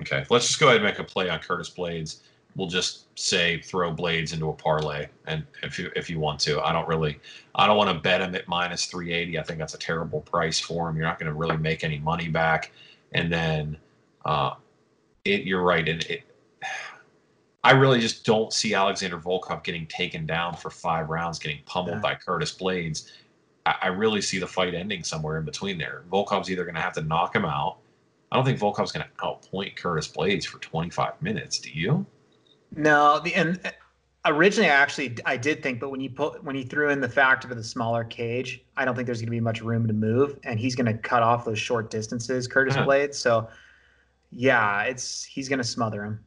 [0.00, 2.20] Okay, let's just go ahead and make a play on Curtis Blaydes.
[2.56, 6.60] We'll just say throw Blaydes into a parlay, and if you if you want to,
[6.62, 7.20] I don't really,
[7.54, 9.38] I don't want to bet him at minus three eighty.
[9.38, 10.96] I think that's a terrible price for him.
[10.96, 12.72] You're not going to really make any money back,
[13.14, 13.76] and then,
[14.24, 14.54] uh,
[15.24, 16.22] it you're right, and it.
[17.62, 21.96] I really just don't see Alexander Volkov getting taken down for five rounds, getting pummeled
[21.96, 22.00] Yeah.
[22.00, 23.10] by Curtis Blaydes.
[23.64, 26.04] I, I really see the fight ending somewhere in between there.
[26.12, 27.78] Volkov's either going to have to knock him out.
[28.30, 31.58] I don't think Volkov's going to outpoint Curtis Blaydes for 25 minutes.
[31.58, 32.04] Do you?
[32.76, 33.58] No, the and
[34.26, 37.08] originally I actually I did think, but when you put when he threw in the
[37.08, 39.92] fact of the smaller cage, I don't think there's going to be much room to
[39.92, 42.86] move, and he's going to cut off those short distances, Curtis Uh-huh.
[42.86, 43.14] Blaydes.
[43.14, 43.48] So,
[44.30, 46.24] yeah, it's he's going to smother him.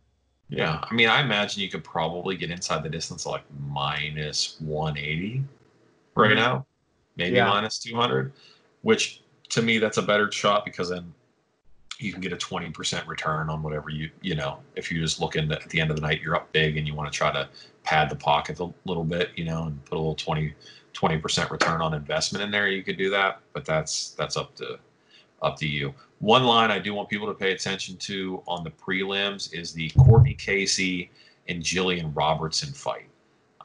[0.50, 0.84] Yeah.
[0.90, 5.44] I mean, I imagine you could probably get inside the distance like minus 180
[6.16, 6.66] right now,
[7.18, 7.50] maybe Yeah.
[7.50, 8.32] minus 200,
[8.82, 11.14] which to me, that's a better shot because then
[12.00, 15.52] you can get a 20% return on whatever you, you know, if you're just looking
[15.52, 17.50] at the end of the night, you're up big and you want to try to
[17.84, 20.54] pad the pocket a little bit, you know, and put a little 20,
[20.94, 23.42] 20% return on investment in there, you could do that.
[23.54, 24.78] But that's, that's up to,
[25.42, 25.94] up to you.
[26.20, 29.90] One line I do want people to pay attention to on the prelims is the
[29.92, 31.12] Courtney Casey
[31.48, 33.08] and Jillian Robertson fight.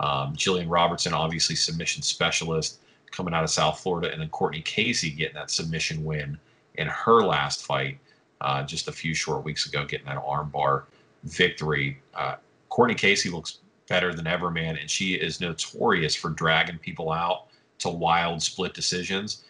[0.01, 5.11] Um, Jillian Robertson, obviously submission specialist coming out of South Florida, and then Courtney Casey
[5.11, 6.39] getting that submission win
[6.75, 7.99] in her last fight
[8.43, 10.85] uh, just a few short weeks ago, getting that armbar
[11.25, 12.01] victory.
[12.15, 12.37] Uh,
[12.69, 17.47] Courtney Casey looks better than ever, man, and she is notorious for dragging people out
[17.79, 19.45] to wild split decisions.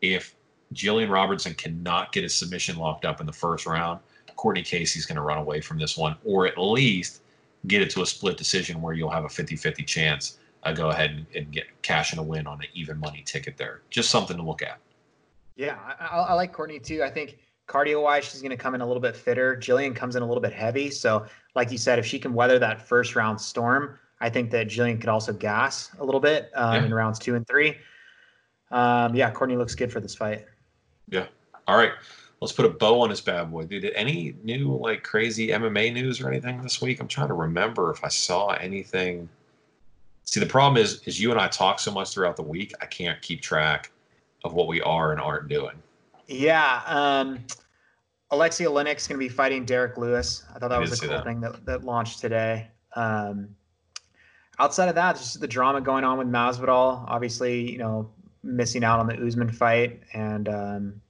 [0.00, 0.34] If
[0.72, 4.00] Jillian Robertson cannot get a submission locked up in the first round,
[4.36, 7.22] Courtney Casey's going to run away from this one, or at least
[7.66, 10.38] get it to a split decision where you'll have a 50 50 chance.
[10.64, 13.56] Uh, go ahead and, and get cash in a win on an even money ticket
[13.56, 13.82] there.
[13.90, 14.78] Just something to look at.
[15.56, 17.02] Yeah, I, I like Courtney too.
[17.02, 19.56] I think cardio wise, she's going to come in a little bit fitter.
[19.56, 20.90] Jillian comes in a little bit heavy.
[20.90, 24.68] So, like you said, if she can weather that first round storm, I think that
[24.68, 26.84] Jillian could also gas a little bit um, Yeah.
[26.86, 27.76] in rounds two and three.
[28.70, 30.46] Um, yeah, Courtney looks good for this fight.
[31.08, 31.26] Yeah.
[31.66, 31.92] All right,
[32.40, 33.90] let's put a bow on this bad boy, dude.
[33.94, 37.00] Any new like crazy MMA news or anything this week?
[37.00, 39.28] I'm trying to remember if I saw anything.
[40.24, 42.86] See, the problem is, is you and I talk so much throughout the week, I
[42.86, 43.92] can't keep track
[44.44, 45.74] of what we are and aren't doing.
[46.26, 46.82] Yeah.
[46.86, 47.40] Um,
[48.32, 50.44] Aleksei Oleinik going to be fighting Derrick Lewis.
[50.50, 51.24] I thought that I was a cool that.
[51.24, 52.68] thing that, that launched today.
[52.96, 53.54] Um,
[54.58, 57.04] outside of that, just the drama going on with Masvidal.
[57.06, 58.10] Obviously, you know,
[58.42, 61.00] missing out on the Usman fight and, um,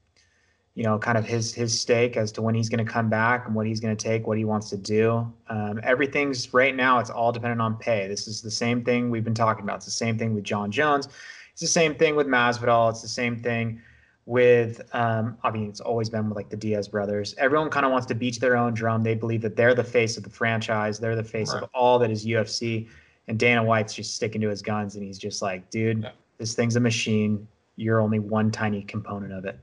[0.74, 3.46] you know, kind of his his stake as to when he's going to come back
[3.46, 5.32] and what he's going to take, what he wants to do.
[5.48, 6.98] Um, everything's right now.
[6.98, 8.08] It's all dependent on pay.
[8.08, 9.76] This is the same thing we've been talking about.
[9.76, 11.08] It's the same thing with Jon Jones.
[11.52, 12.90] It's the same thing with Masvidal.
[12.90, 13.80] It's the same thing
[14.26, 17.34] with um, I mean it's always been with like the Diaz brothers.
[17.38, 19.02] Everyone kind of wants to beat their own drum.
[19.02, 20.98] They believe that they're the face of the franchise.
[20.98, 21.62] They're the face Right.
[21.62, 22.88] of all that is UFC.
[23.28, 26.10] And Dana White's just sticking to his guns and he's just like, dude, Yeah.
[26.38, 27.46] this thing's a machine.
[27.76, 29.58] You're only one tiny component of it.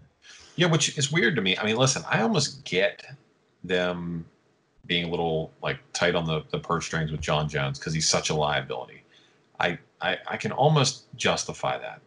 [0.55, 1.57] Yeah, which is weird to me.
[1.57, 3.03] I mean, listen, I almost get
[3.63, 4.25] them
[4.85, 8.09] being a little like tight on the, the purse strings with Jon Jones because he's
[8.09, 9.03] such a liability.
[9.59, 12.01] I, I I can almost justify that.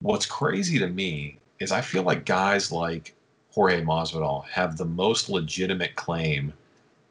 [0.00, 3.14] What's crazy to me is I feel like guys like
[3.50, 6.52] Jorge Masvidal have the most legitimate claim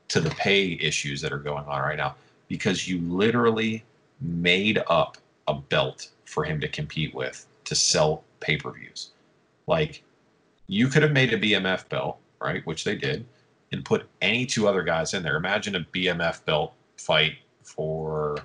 [0.09, 2.15] to the pay issues that are going on right now
[2.47, 3.83] because you literally
[4.21, 9.09] made up a belt for him to compete with to sell pay-per-views.
[9.67, 10.03] Like
[10.67, 13.25] you could have made a BMF belt, right, which they did,
[13.71, 15.37] and put any two other guys in there.
[15.37, 18.37] Imagine a BMF belt fight for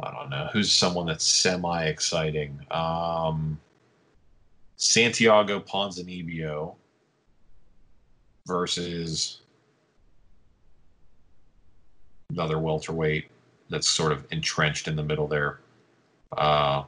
[0.00, 2.60] I don't know who's someone that's semi exciting.
[2.70, 3.58] Um,
[4.78, 6.76] Santiago Ponzinibbio
[8.46, 9.40] versus
[12.30, 13.26] another welterweight
[13.70, 15.58] that's sort of entrenched in the middle there.
[16.36, 16.84] Uh,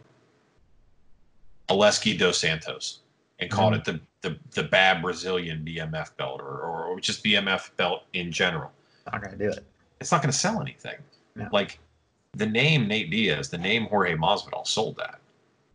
[1.69, 3.01] Aleksei dos Santos,
[3.41, 3.79] and called Mhm.
[3.79, 8.71] it the, the the bad Brazilian BMF belt, or, or just BMF belt in general.
[9.11, 9.65] Not gonna do it.
[10.01, 10.97] It's not going to sell anything.
[11.35, 11.49] No.
[11.53, 11.79] Like
[12.33, 15.21] the name Nate Diaz, the name Jorge Masvidal sold that.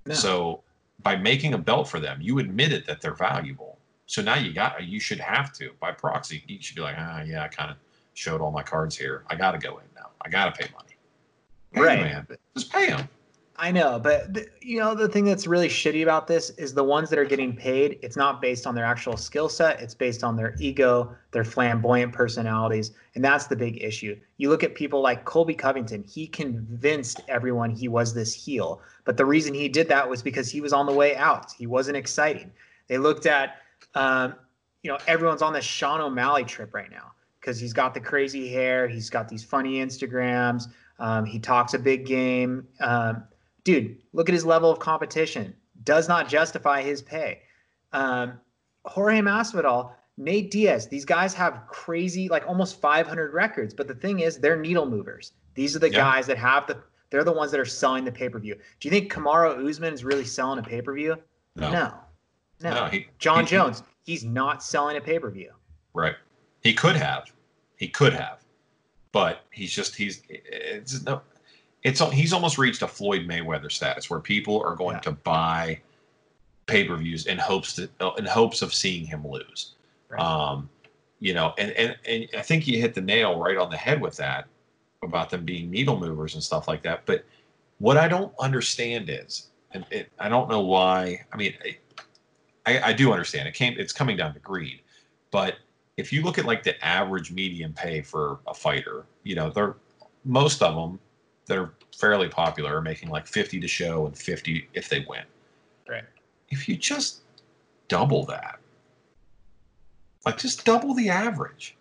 [0.06, 0.14] No.
[0.16, 0.64] So
[1.02, 3.80] by making a belt for them, you admitted that they're valuable.
[4.08, 6.44] So now you got you should have to by proxy.
[6.48, 7.78] You should be like, ah, yeah, I kind of
[8.14, 9.24] showed all my cards here.
[9.30, 10.10] I got to go in now.
[10.22, 10.96] I got to pay money.
[11.76, 12.02] Right.
[12.02, 13.10] man, just pay them.
[13.58, 17.10] I know, but you know the thing that's really shitty about this is the ones
[17.10, 17.98] that are getting paid.
[18.02, 19.82] It's not based on their actual skill set.
[19.82, 24.20] It's based on their ego, their flamboyant personalities, and that's the big issue.
[24.38, 26.04] You look at people like Colby Covington.
[26.04, 30.52] He convinced everyone he was this heel, but the reason he did that was because
[30.52, 31.54] he was on the way out.
[31.54, 32.52] He wasn't exciting.
[32.88, 33.62] They looked at,
[33.94, 34.36] um,
[34.84, 38.52] you know, everyone's on this Sean O'Malley trip right now because he's got the crazy
[38.52, 38.86] hair.
[38.90, 40.66] He's got these funny Instagrams.
[41.00, 42.68] Um, he talks a big game.
[42.82, 43.24] Um,
[43.66, 45.54] dude, look at his level of competition.
[45.84, 47.42] Does not justify his pay.
[47.92, 48.40] Um,
[48.86, 53.74] Jorge Masvidal, Nate Diaz, these guys have crazy, like almost 500 records.
[53.74, 55.34] But the thing is, they're needle movers.
[55.56, 55.98] These are the Yeah.
[56.00, 56.82] guys that have the.
[57.10, 58.56] They're the ones that are selling the pay per view.
[58.56, 61.18] Do you think Kamaru Usman is really selling a pay per view?
[61.56, 61.72] No.
[61.72, 61.94] no.
[62.62, 62.74] No.
[62.74, 65.52] No, he- Jon he- Jones, he's not selling a pay per view.
[65.94, 66.16] Right.
[66.62, 67.32] He could have.
[67.78, 68.40] He could have.
[69.12, 71.22] But he's just he's it's no
[71.86, 75.02] it's he's almost reached a Floyd Mayweather status where people are going Yeah.
[75.02, 75.80] to buy
[76.66, 79.76] pay-per-views in hopes to in hopes of seeing him lose.
[80.10, 80.20] Right.
[80.20, 80.70] Um
[81.20, 84.02] you know, and, and and I think you hit the nail right on the head
[84.02, 84.48] with that
[85.04, 87.06] about them being needle movers and stuff like that.
[87.06, 87.24] But
[87.78, 91.24] what I don't understand is, and it, I don't know why.
[91.32, 91.54] I mean,
[92.66, 93.76] I, I do understand it came.
[93.78, 94.82] It's coming down to greed,
[95.30, 95.58] but
[95.98, 99.76] if you look at like the average median pay for a fighter, you know, they're
[100.26, 101.00] most of them
[101.48, 105.24] that are fairly popular are making like 50 to show and 50 if they win.
[105.88, 106.04] Right.
[106.50, 107.22] If you just
[107.88, 108.60] double that,
[110.26, 111.76] like just double the average,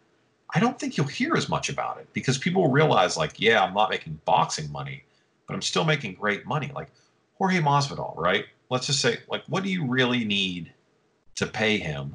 [0.55, 3.63] I don't think you'll hear as much about it because people will realize like, yeah,
[3.63, 5.05] I'm not making boxing money,
[5.47, 6.71] but I'm still making great money.
[6.75, 6.91] Like
[7.39, 8.47] Jorge Masvidal, right?
[8.71, 10.73] Let's just say, like, what do you really need
[11.37, 12.15] to pay him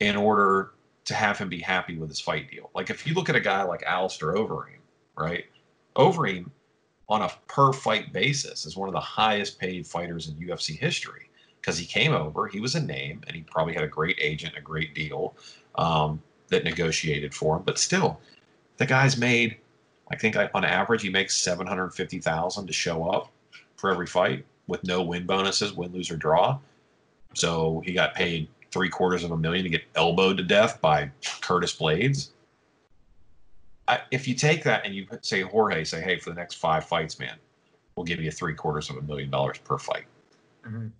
[0.00, 0.72] in order
[1.04, 2.70] to have him be happy with his fight deal?
[2.74, 4.80] Like, if you look at a guy like Alistair Overeem,
[5.16, 5.44] right?
[5.96, 6.50] Overeem,
[7.12, 11.28] on a per fight basis, is one of the highest paid fighters in UFC history
[11.60, 14.54] because he came over, he was a name, and he probably had a great agent,
[14.56, 15.36] a great deal
[15.74, 17.64] um, that negotiated for him.
[17.66, 18.18] But still,
[18.78, 19.58] the guy's made,
[20.10, 23.30] I think, on average, he makes seven hundred fifty thousand to show up
[23.76, 26.58] for every fight with no win bonuses, win, lose, or draw.
[27.34, 31.10] So he got paid three quarters of a million to get elbowed to death by
[31.42, 32.30] Curtis Blaydes.
[33.88, 36.84] I, if you take that and you say Jorge, say, hey, for the next five
[36.84, 37.36] fights, man,
[37.96, 40.04] we'll give you three quarters of a million dollars per fight.
[40.64, 40.92] Mhm.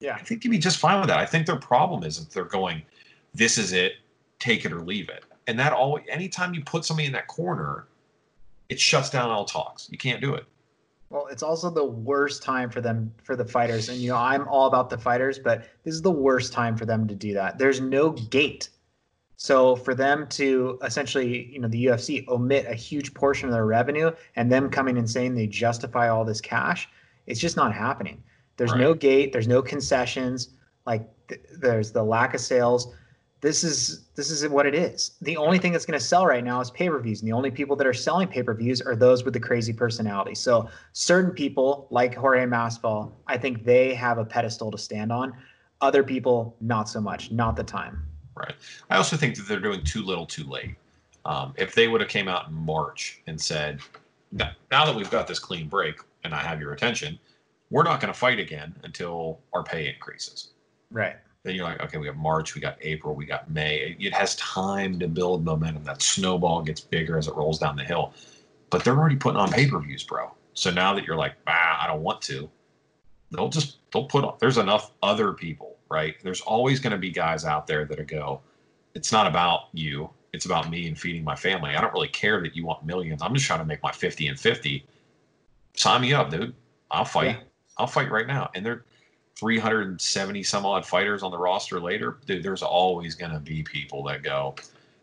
[0.00, 0.16] Yeah.
[0.16, 1.18] I think you'd be just fine with that.
[1.18, 2.82] I think their problem is that they're going,
[3.34, 3.94] this is it,
[4.38, 5.24] take it or leave it.
[5.46, 7.86] And that always, anytime you put somebody in that corner,
[8.68, 9.88] it shuts down all talks.
[9.90, 10.44] You can't do it.
[11.10, 13.88] Well, it's also the worst time for them for the fighters.
[13.88, 16.86] And you know, I'm all about the fighters, but this is the worst time for
[16.86, 17.56] them to do that.
[17.58, 18.70] There's no gate.
[19.36, 23.66] So for them to essentially, you know, the UFC omit a huge portion of their
[23.66, 26.88] revenue and them coming and saying they justify all this cash,
[27.26, 28.22] it's just not happening.
[28.56, 30.50] There's no gate, there's no concessions,
[30.86, 32.94] like th- there's the lack of sales.
[33.40, 35.16] This is this is what it is.
[35.20, 37.76] The only thing that's going to sell right now is pay-per-views, and the only people
[37.76, 40.34] that are selling pay-per-views are those with the crazy personality.
[40.34, 45.34] So certain people like Jorge Masvidal, I think they have a pedestal to stand on.
[45.80, 47.32] Other people, not so much.
[47.32, 48.06] Not the time.
[48.36, 48.54] Right.
[48.90, 50.74] I also think that they're doing too little too late.
[51.24, 53.80] Um, if they would have came out in March and said,
[54.32, 57.18] "Now that we've got this clean break and I have your attention,
[57.70, 60.50] we're not going to fight again until our pay increases.
[60.90, 61.16] Right.
[61.42, 63.96] Then you're like, okay, we have March, we got April, we got May.
[63.98, 65.84] It has time to build momentum.
[65.84, 68.14] That snowball gets bigger as it rolls down the hill.
[68.70, 70.32] But they're already putting on pay per views, bro.
[70.54, 72.48] So now that you're like, ah, I don't want to,
[73.30, 74.36] they'll just they'll put on.
[74.40, 76.16] There's enough other people, right?
[76.22, 78.40] There's always going to be guys out there that are go.
[78.94, 80.10] It's not about you.
[80.32, 81.76] It's about me and feeding my family.
[81.76, 83.22] I don't really care that you want millions.
[83.22, 84.84] I'm just trying to make my 50 and 50.
[85.74, 86.54] Sign me up, dude.
[86.90, 87.36] I'll fight.
[87.36, 87.40] Yeah.
[87.78, 88.50] I'll fight right now.
[88.54, 88.84] And they're
[89.36, 92.18] 370 some odd fighters on the roster later.
[92.26, 94.54] Dude, there's always going to be people that go,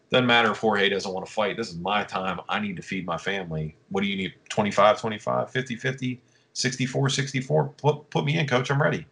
[0.09, 1.57] Doesn't matter if Jorge doesn't want to fight.
[1.57, 2.39] This is my time.
[2.49, 3.75] I need to feed my family.
[3.89, 4.33] What do you need?
[4.49, 6.21] 25, 25, 50, 50,
[6.53, 7.67] 64, 64?
[7.77, 8.71] Put, put me in, coach.
[8.71, 9.05] I'm ready.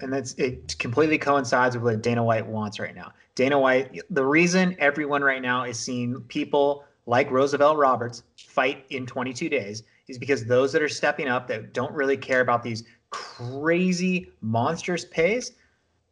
[0.00, 3.12] And that's it completely coincides with what Dana White wants right now.
[3.34, 9.06] Dana White, the reason everyone right now is seeing people like Roosevelt Roberts fight in
[9.06, 12.84] 22 days is because those that are stepping up that don't really care about these
[13.10, 15.52] crazy monstrous pays,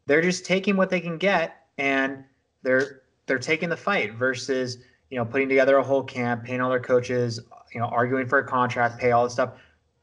[0.06, 2.24] they're just taking what they can get and
[2.62, 4.78] they're they're taking the fight versus
[5.10, 7.40] you know putting together a whole camp, paying all their coaches,
[7.72, 9.54] you know, arguing for a contract, pay all this stuff.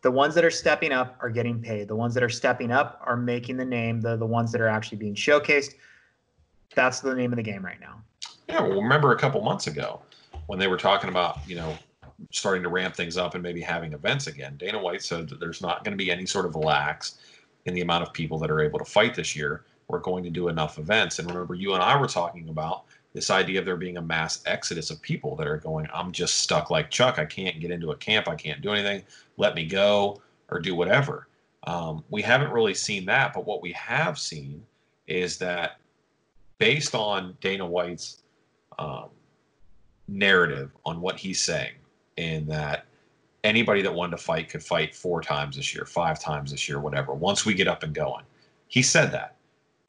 [0.01, 1.87] The ones that are stepping up are getting paid.
[1.87, 4.01] The ones that are stepping up are making the name.
[4.01, 5.75] The the ones that are actually being showcased.
[6.75, 8.01] That's the name of the game right now.
[8.47, 10.01] Yeah, well, remember a couple months ago
[10.47, 11.77] when they were talking about you know
[12.31, 14.55] starting to ramp things up and maybe having events again.
[14.57, 17.17] Dana White said that there's not going to be any sort of lax
[17.65, 19.65] in the amount of people that are able to fight this year.
[19.87, 21.19] We're going to do enough events.
[21.19, 24.41] And remember, you and I were talking about this idea of there being a mass
[24.45, 27.20] exodus of people that are going, I'm just stuck like Chuck.
[27.20, 28.28] I can't get into a camp.
[28.28, 29.03] I can't do anything.
[29.38, 31.28] Let me go or do whatever.
[31.64, 33.34] Um, we haven't really seen that.
[33.34, 34.64] But what we have seen
[35.07, 35.78] is that
[36.57, 38.24] based on Dana White's
[38.80, 39.09] um,
[40.07, 41.74] narrative on what he's saying,
[42.18, 42.86] in that
[43.43, 46.80] anybody that wanted to fight could fight four times this year, five times this year,
[46.80, 48.24] whatever, once we get up and going.
[48.68, 49.36] He said that.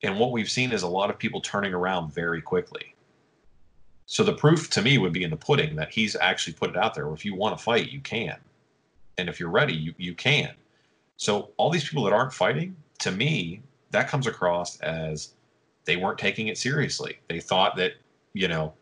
[0.03, 2.95] And what we've seen is a lot of people turning around very quickly.
[4.13, 6.77] So the proof to me would be in the pudding that he's actually put it
[6.77, 7.11] out there.
[7.15, 8.37] If you want to fight, you can.
[9.17, 10.51] And if you're ready, you, you can.
[11.17, 15.31] So all these people that aren't fighting, to me, that comes across as
[15.87, 17.21] they weren't taking it seriously.
[17.29, 17.93] They thought that,
[18.35, 18.75] you know,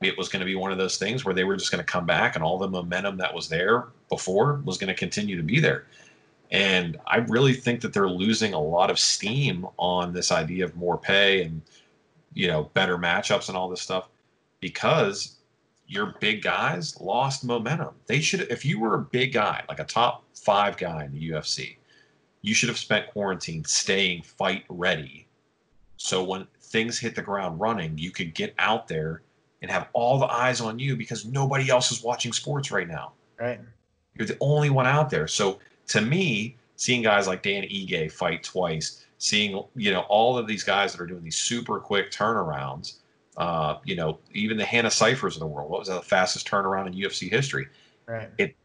[0.00, 1.92] it was going to be one of those things where they were just going to
[1.92, 5.42] come back and all the momentum that was there before was going to continue to
[5.42, 5.84] be there.
[6.50, 10.74] And I really think that they're losing a lot of steam on this idea of
[10.76, 11.60] more pay and
[12.32, 14.08] you know better matchups and all this stuff
[14.60, 15.36] because
[15.86, 17.94] your big guys lost momentum.
[18.06, 21.30] They should if you were a big guy, like a top 5 guy in the
[21.30, 21.76] UFC,
[22.42, 25.26] you should have spent quarantine staying fight ready.
[25.96, 29.22] So when things hit the ground running, you could get out there
[29.62, 33.12] and have all the eyes on you because nobody else is watching sports right now.
[33.40, 33.60] Right.
[34.14, 35.26] You're the only one out there.
[35.26, 40.46] So to me, seeing guys like Dan Ige fight twice, seeing you know all of
[40.46, 42.98] these guys that are doing these super quick turnarounds,
[43.38, 45.70] uh, you know even the Hannah Cifers of the world.
[45.70, 47.68] What was the fastest turnaround in UFC history?
[48.06, 48.28] Right.
[48.36, 48.56] It,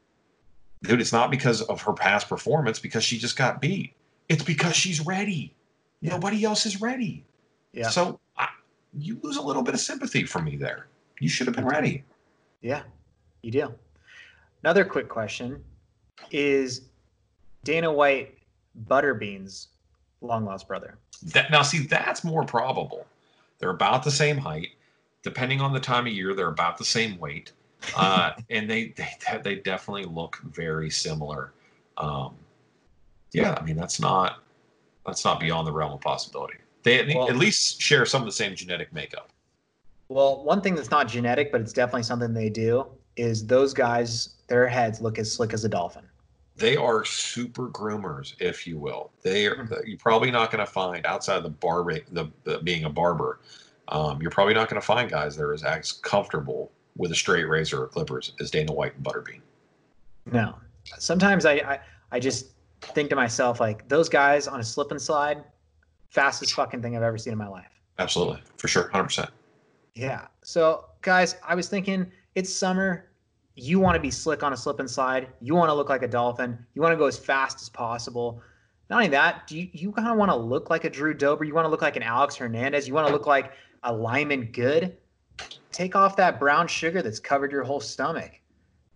[0.84, 3.94] dude, it's not because of her past performance because she just got beat.
[4.30, 5.54] It's because she's ready.
[6.02, 6.12] Yeah.
[6.12, 7.26] Nobody else is ready.
[7.72, 7.90] Yeah.
[7.90, 8.20] So
[8.98, 10.88] you lose a little bit of sympathy for me there.
[11.20, 12.04] You should have been ready.
[12.62, 12.84] Yeah,
[13.42, 13.74] you do.
[14.64, 15.64] Another quick question
[16.32, 16.82] is
[17.64, 18.38] Dana White
[18.88, 19.70] Butterbean's
[20.22, 20.98] long lost brother?
[21.34, 23.06] That, now, see, that's more probable.
[23.64, 24.72] They're about the same height.
[25.24, 27.54] Depending on the time of year, they're about the same weight.
[27.96, 29.08] Uh, and they, they
[29.42, 31.54] they definitely look very similar.
[31.96, 32.36] Um,
[33.32, 34.44] yeah, I mean that's not
[35.06, 36.56] that's not beyond the realm of possibility.
[36.84, 39.30] They well, at least share some of the same genetic makeup.
[40.10, 42.86] Well, one thing that's not genetic, but it's definitely something they do,
[43.16, 46.04] is those guys, their heads look as slick as a dolphin.
[46.56, 49.12] They are super groomers, if you will.
[49.22, 49.56] They are.
[49.56, 49.88] Mm-hmm.
[49.88, 53.40] You're probably not going to find outside of the barber, the, the being a barber.
[53.88, 57.16] Um, you're probably not going to find guys that are as, as comfortable with a
[57.16, 59.42] straight razor or clippers as Dana White and Butterbean.
[60.32, 60.56] No.
[61.00, 61.80] Sometimes I, I,
[62.12, 62.52] I just
[62.82, 65.44] think to myself like those guys on a slip and slide
[66.10, 67.72] fastest fucking thing I've ever seen in my life.
[67.98, 69.30] Absolutely, for sure, hundred percent.
[69.96, 70.28] Yeah.
[70.44, 73.10] So, guys, I was thinking it's summer.
[73.56, 75.28] You want to be slick on a slip and slide.
[75.42, 76.58] You want to look like a dolphin.
[76.74, 78.42] You want to go as fast as possible.
[78.90, 81.44] Not only that, do you, you kind of want to look like a Drew Dober?
[81.44, 82.88] You want to look like an Alex Hernandez?
[82.88, 84.98] You want to look like a Lyman Good?
[85.72, 88.40] Take off that brown sugar that's covered your whole stomach.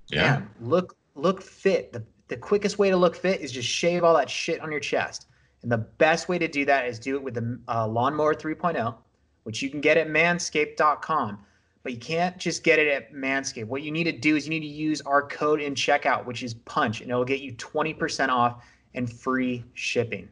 [0.07, 0.21] Yeah.
[0.21, 1.91] Man, look look fit.
[1.91, 4.79] The the quickest way to look fit is just shave all that shit on your
[4.79, 5.27] chest.
[5.63, 8.95] And the best way to do that is do it with the uh, Lawnmower 3.0,
[9.43, 11.39] which you can get at manscaped.com.
[11.87, 13.67] But you can't just get it at Manscaped.
[13.67, 16.43] What you need to do is you need to use our code in checkout, which
[16.43, 18.61] is PUNCH, and it will get you 20% off
[18.93, 20.27] and free shipping.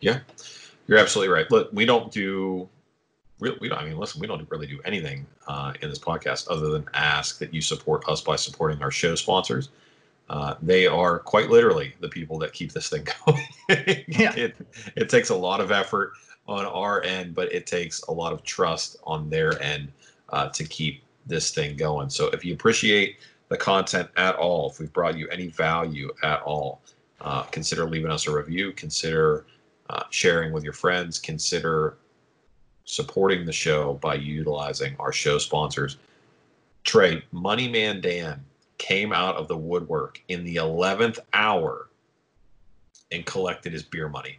[0.00, 0.18] Yeah,
[0.86, 1.50] you're absolutely right.
[1.50, 2.68] Look, we don't do
[3.38, 3.78] we don't.
[3.78, 7.38] I mean, listen, we don't really do anything uh, in this podcast other than ask
[7.38, 9.70] that you support us by supporting our show sponsors.
[10.28, 13.46] Uh, they are quite literally the people that keep this thing going.
[14.08, 14.34] yeah.
[14.34, 14.56] It,
[14.94, 16.12] it takes a lot of effort
[16.46, 19.90] on our end, but it takes a lot of trust on their end
[20.32, 22.10] uh, to keep this thing going.
[22.10, 23.18] So if you appreciate
[23.48, 26.80] the content at all, if we've brought you any value at all,
[27.20, 29.46] uh, consider leaving us a review, consider
[29.90, 31.98] uh, sharing with your friends, consider
[32.84, 35.98] supporting the show by utilizing our show sponsors.
[36.84, 38.44] Trey, Money Man Dan
[38.78, 41.88] came out of the woodwork in the 11th hour
[43.12, 44.38] and collected his beer money.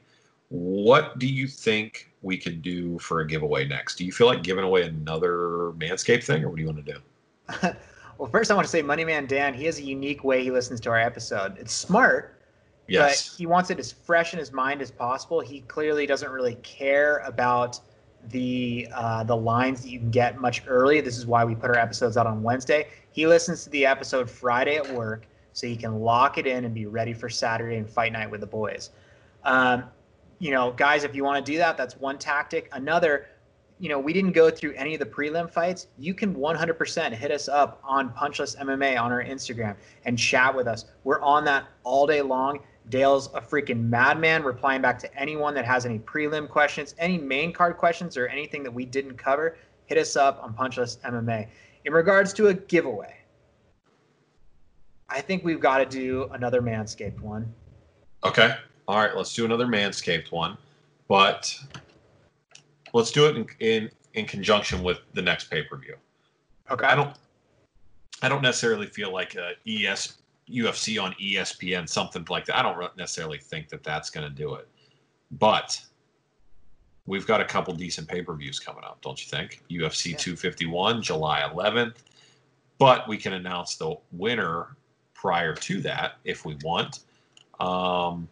[0.53, 3.95] What do you think we could do for a giveaway next?
[3.95, 6.93] Do you feel like giving away another Manscaped thing, or what do you want to
[6.93, 7.75] do?
[8.19, 10.51] well, first, I want to say Money Man Dan, he has a unique way he
[10.51, 11.57] listens to our episode.
[11.57, 12.39] It's smart,
[12.87, 13.29] yes.
[13.29, 15.39] but he wants it as fresh in his mind as possible.
[15.39, 17.79] He clearly doesn't really care about
[18.29, 21.01] the uh, the lines that you can get much early.
[21.01, 22.89] This is why we put our episodes out on Wednesday.
[23.11, 26.75] He listens to the episode Friday at work, so he can lock it in and
[26.75, 28.91] be ready for Saturday and fight night with the boys.
[29.45, 29.85] Um,
[30.43, 32.67] you know, guys, if you want to do that, that's one tactic.
[32.73, 33.27] Another,
[33.79, 35.87] you know, we didn't go through any of the prelim fights.
[35.97, 40.67] You can 100% hit us up on Punchless MMA on our Instagram and chat with
[40.67, 40.83] us.
[41.05, 42.59] We're on that all day long.
[42.89, 47.53] Dale's a freaking madman replying back to anyone that has any prelim questions, any main
[47.53, 49.55] card questions, or anything that we didn't cover.
[49.85, 51.47] Hit us up on Punchless MMA.
[51.85, 53.15] In regards to a giveaway,
[55.07, 57.53] I think we've got to do another Manscaped one.
[58.25, 58.57] Okay.
[58.87, 59.15] All right.
[59.15, 60.57] Let's do another Manscaped one,
[61.07, 61.57] but
[62.93, 65.95] let's do it in in, in conjunction with the next pay per view.
[66.69, 66.85] Okay.
[66.85, 67.15] I don't.
[68.21, 70.19] I don't necessarily feel like a ES
[70.49, 72.57] UFC on ESPN, something like that.
[72.57, 74.67] I don't necessarily think that that's going to do it,
[75.31, 75.81] but
[77.05, 79.63] we've got a couple decent pay per views coming up, don't you think?
[79.69, 80.17] UFC yeah.
[80.17, 81.95] 251, July 11th,
[82.77, 84.75] but we can announce the winner
[85.13, 86.99] prior to that if we want.
[87.59, 88.27] Um,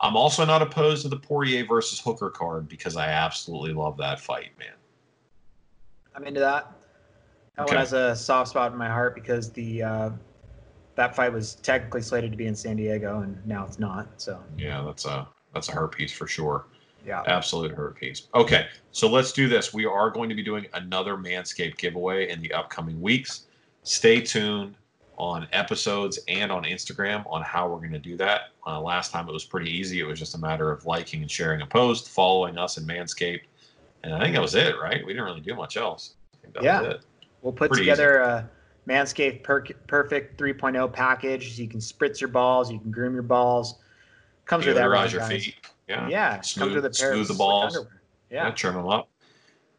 [0.00, 4.20] I'm also not opposed to the Poirier versus Hooker card because I absolutely love that
[4.20, 4.74] fight, man.
[6.14, 6.72] I'm into that.
[7.56, 7.74] That okay.
[7.74, 10.10] one has a soft spot in my heart because the uh,
[10.94, 14.08] that fight was technically slated to be in San Diego, and now it's not.
[14.18, 16.66] So yeah, that's a that's a hurt piece for sure.
[17.06, 18.28] Yeah, absolute hurt piece.
[18.34, 19.72] Okay, so let's do this.
[19.72, 23.46] We are going to be doing another Manscaped giveaway in the upcoming weeks.
[23.84, 24.74] Stay tuned
[25.16, 28.50] on episodes and on Instagram on how we're going to do that.
[28.66, 30.00] Uh, last time it was pretty easy.
[30.00, 33.42] It was just a matter of liking and sharing a post, following us in Manscaped,
[34.02, 34.74] and I think that was it.
[34.80, 35.04] Right?
[35.04, 36.14] We didn't really do much else.
[36.62, 36.94] yeah,
[37.42, 38.30] we'll put pretty together easy.
[38.30, 38.50] a
[38.88, 41.56] Manscaped per- Perfect 3.0 package.
[41.56, 43.76] So you can spritz your balls, you can groom your balls.
[44.44, 45.10] Comes with everything.
[45.10, 45.54] your feet.
[45.88, 46.40] Yeah, yeah.
[46.40, 47.78] Smooth, comes with a pair smooth the balls.
[48.30, 48.46] Yeah.
[48.46, 49.08] yeah, trim them up.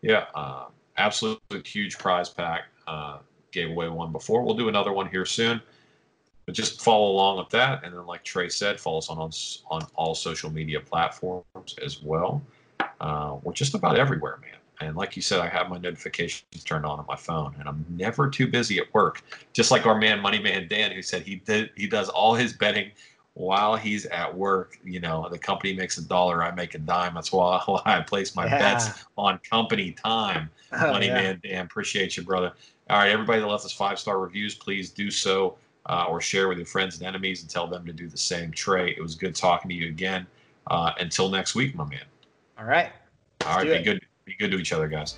[0.01, 0.65] Yeah, uh,
[0.97, 2.63] absolute huge prize pack.
[2.87, 3.19] Uh,
[3.51, 4.43] gave away one before.
[4.43, 5.61] We'll do another one here soon.
[6.45, 9.31] But just follow along with that, and then, like Trey said, follow us on on,
[9.69, 12.41] on all social media platforms as well.
[13.01, 14.57] Uh, we're just about everywhere, man.
[14.79, 17.85] And like you said, I have my notifications turned on on my phone, and I'm
[17.89, 19.23] never too busy at work.
[19.51, 22.53] Just like our man Money Man Dan, who said he did he does all his
[22.53, 22.91] betting
[23.33, 24.77] while he's at work.
[24.83, 27.15] You know, the company makes a dollar, I make a dime.
[27.15, 28.57] That's why, why I place my yeah.
[28.57, 30.49] bets on company time.
[30.71, 31.13] Oh, Money yeah.
[31.13, 32.53] Man Dan, appreciate you, brother.
[32.89, 35.57] All right, everybody that left us five star reviews, please do so
[35.87, 38.51] uh, or share with your friends and enemies and tell them to do the same.
[38.51, 40.25] Trey, it was good talking to you again.
[40.67, 41.99] Uh, until next week, my man.
[42.57, 42.91] All right.
[43.45, 43.83] All right, be it.
[43.83, 44.01] good.
[44.25, 45.17] Be good to each other, guys.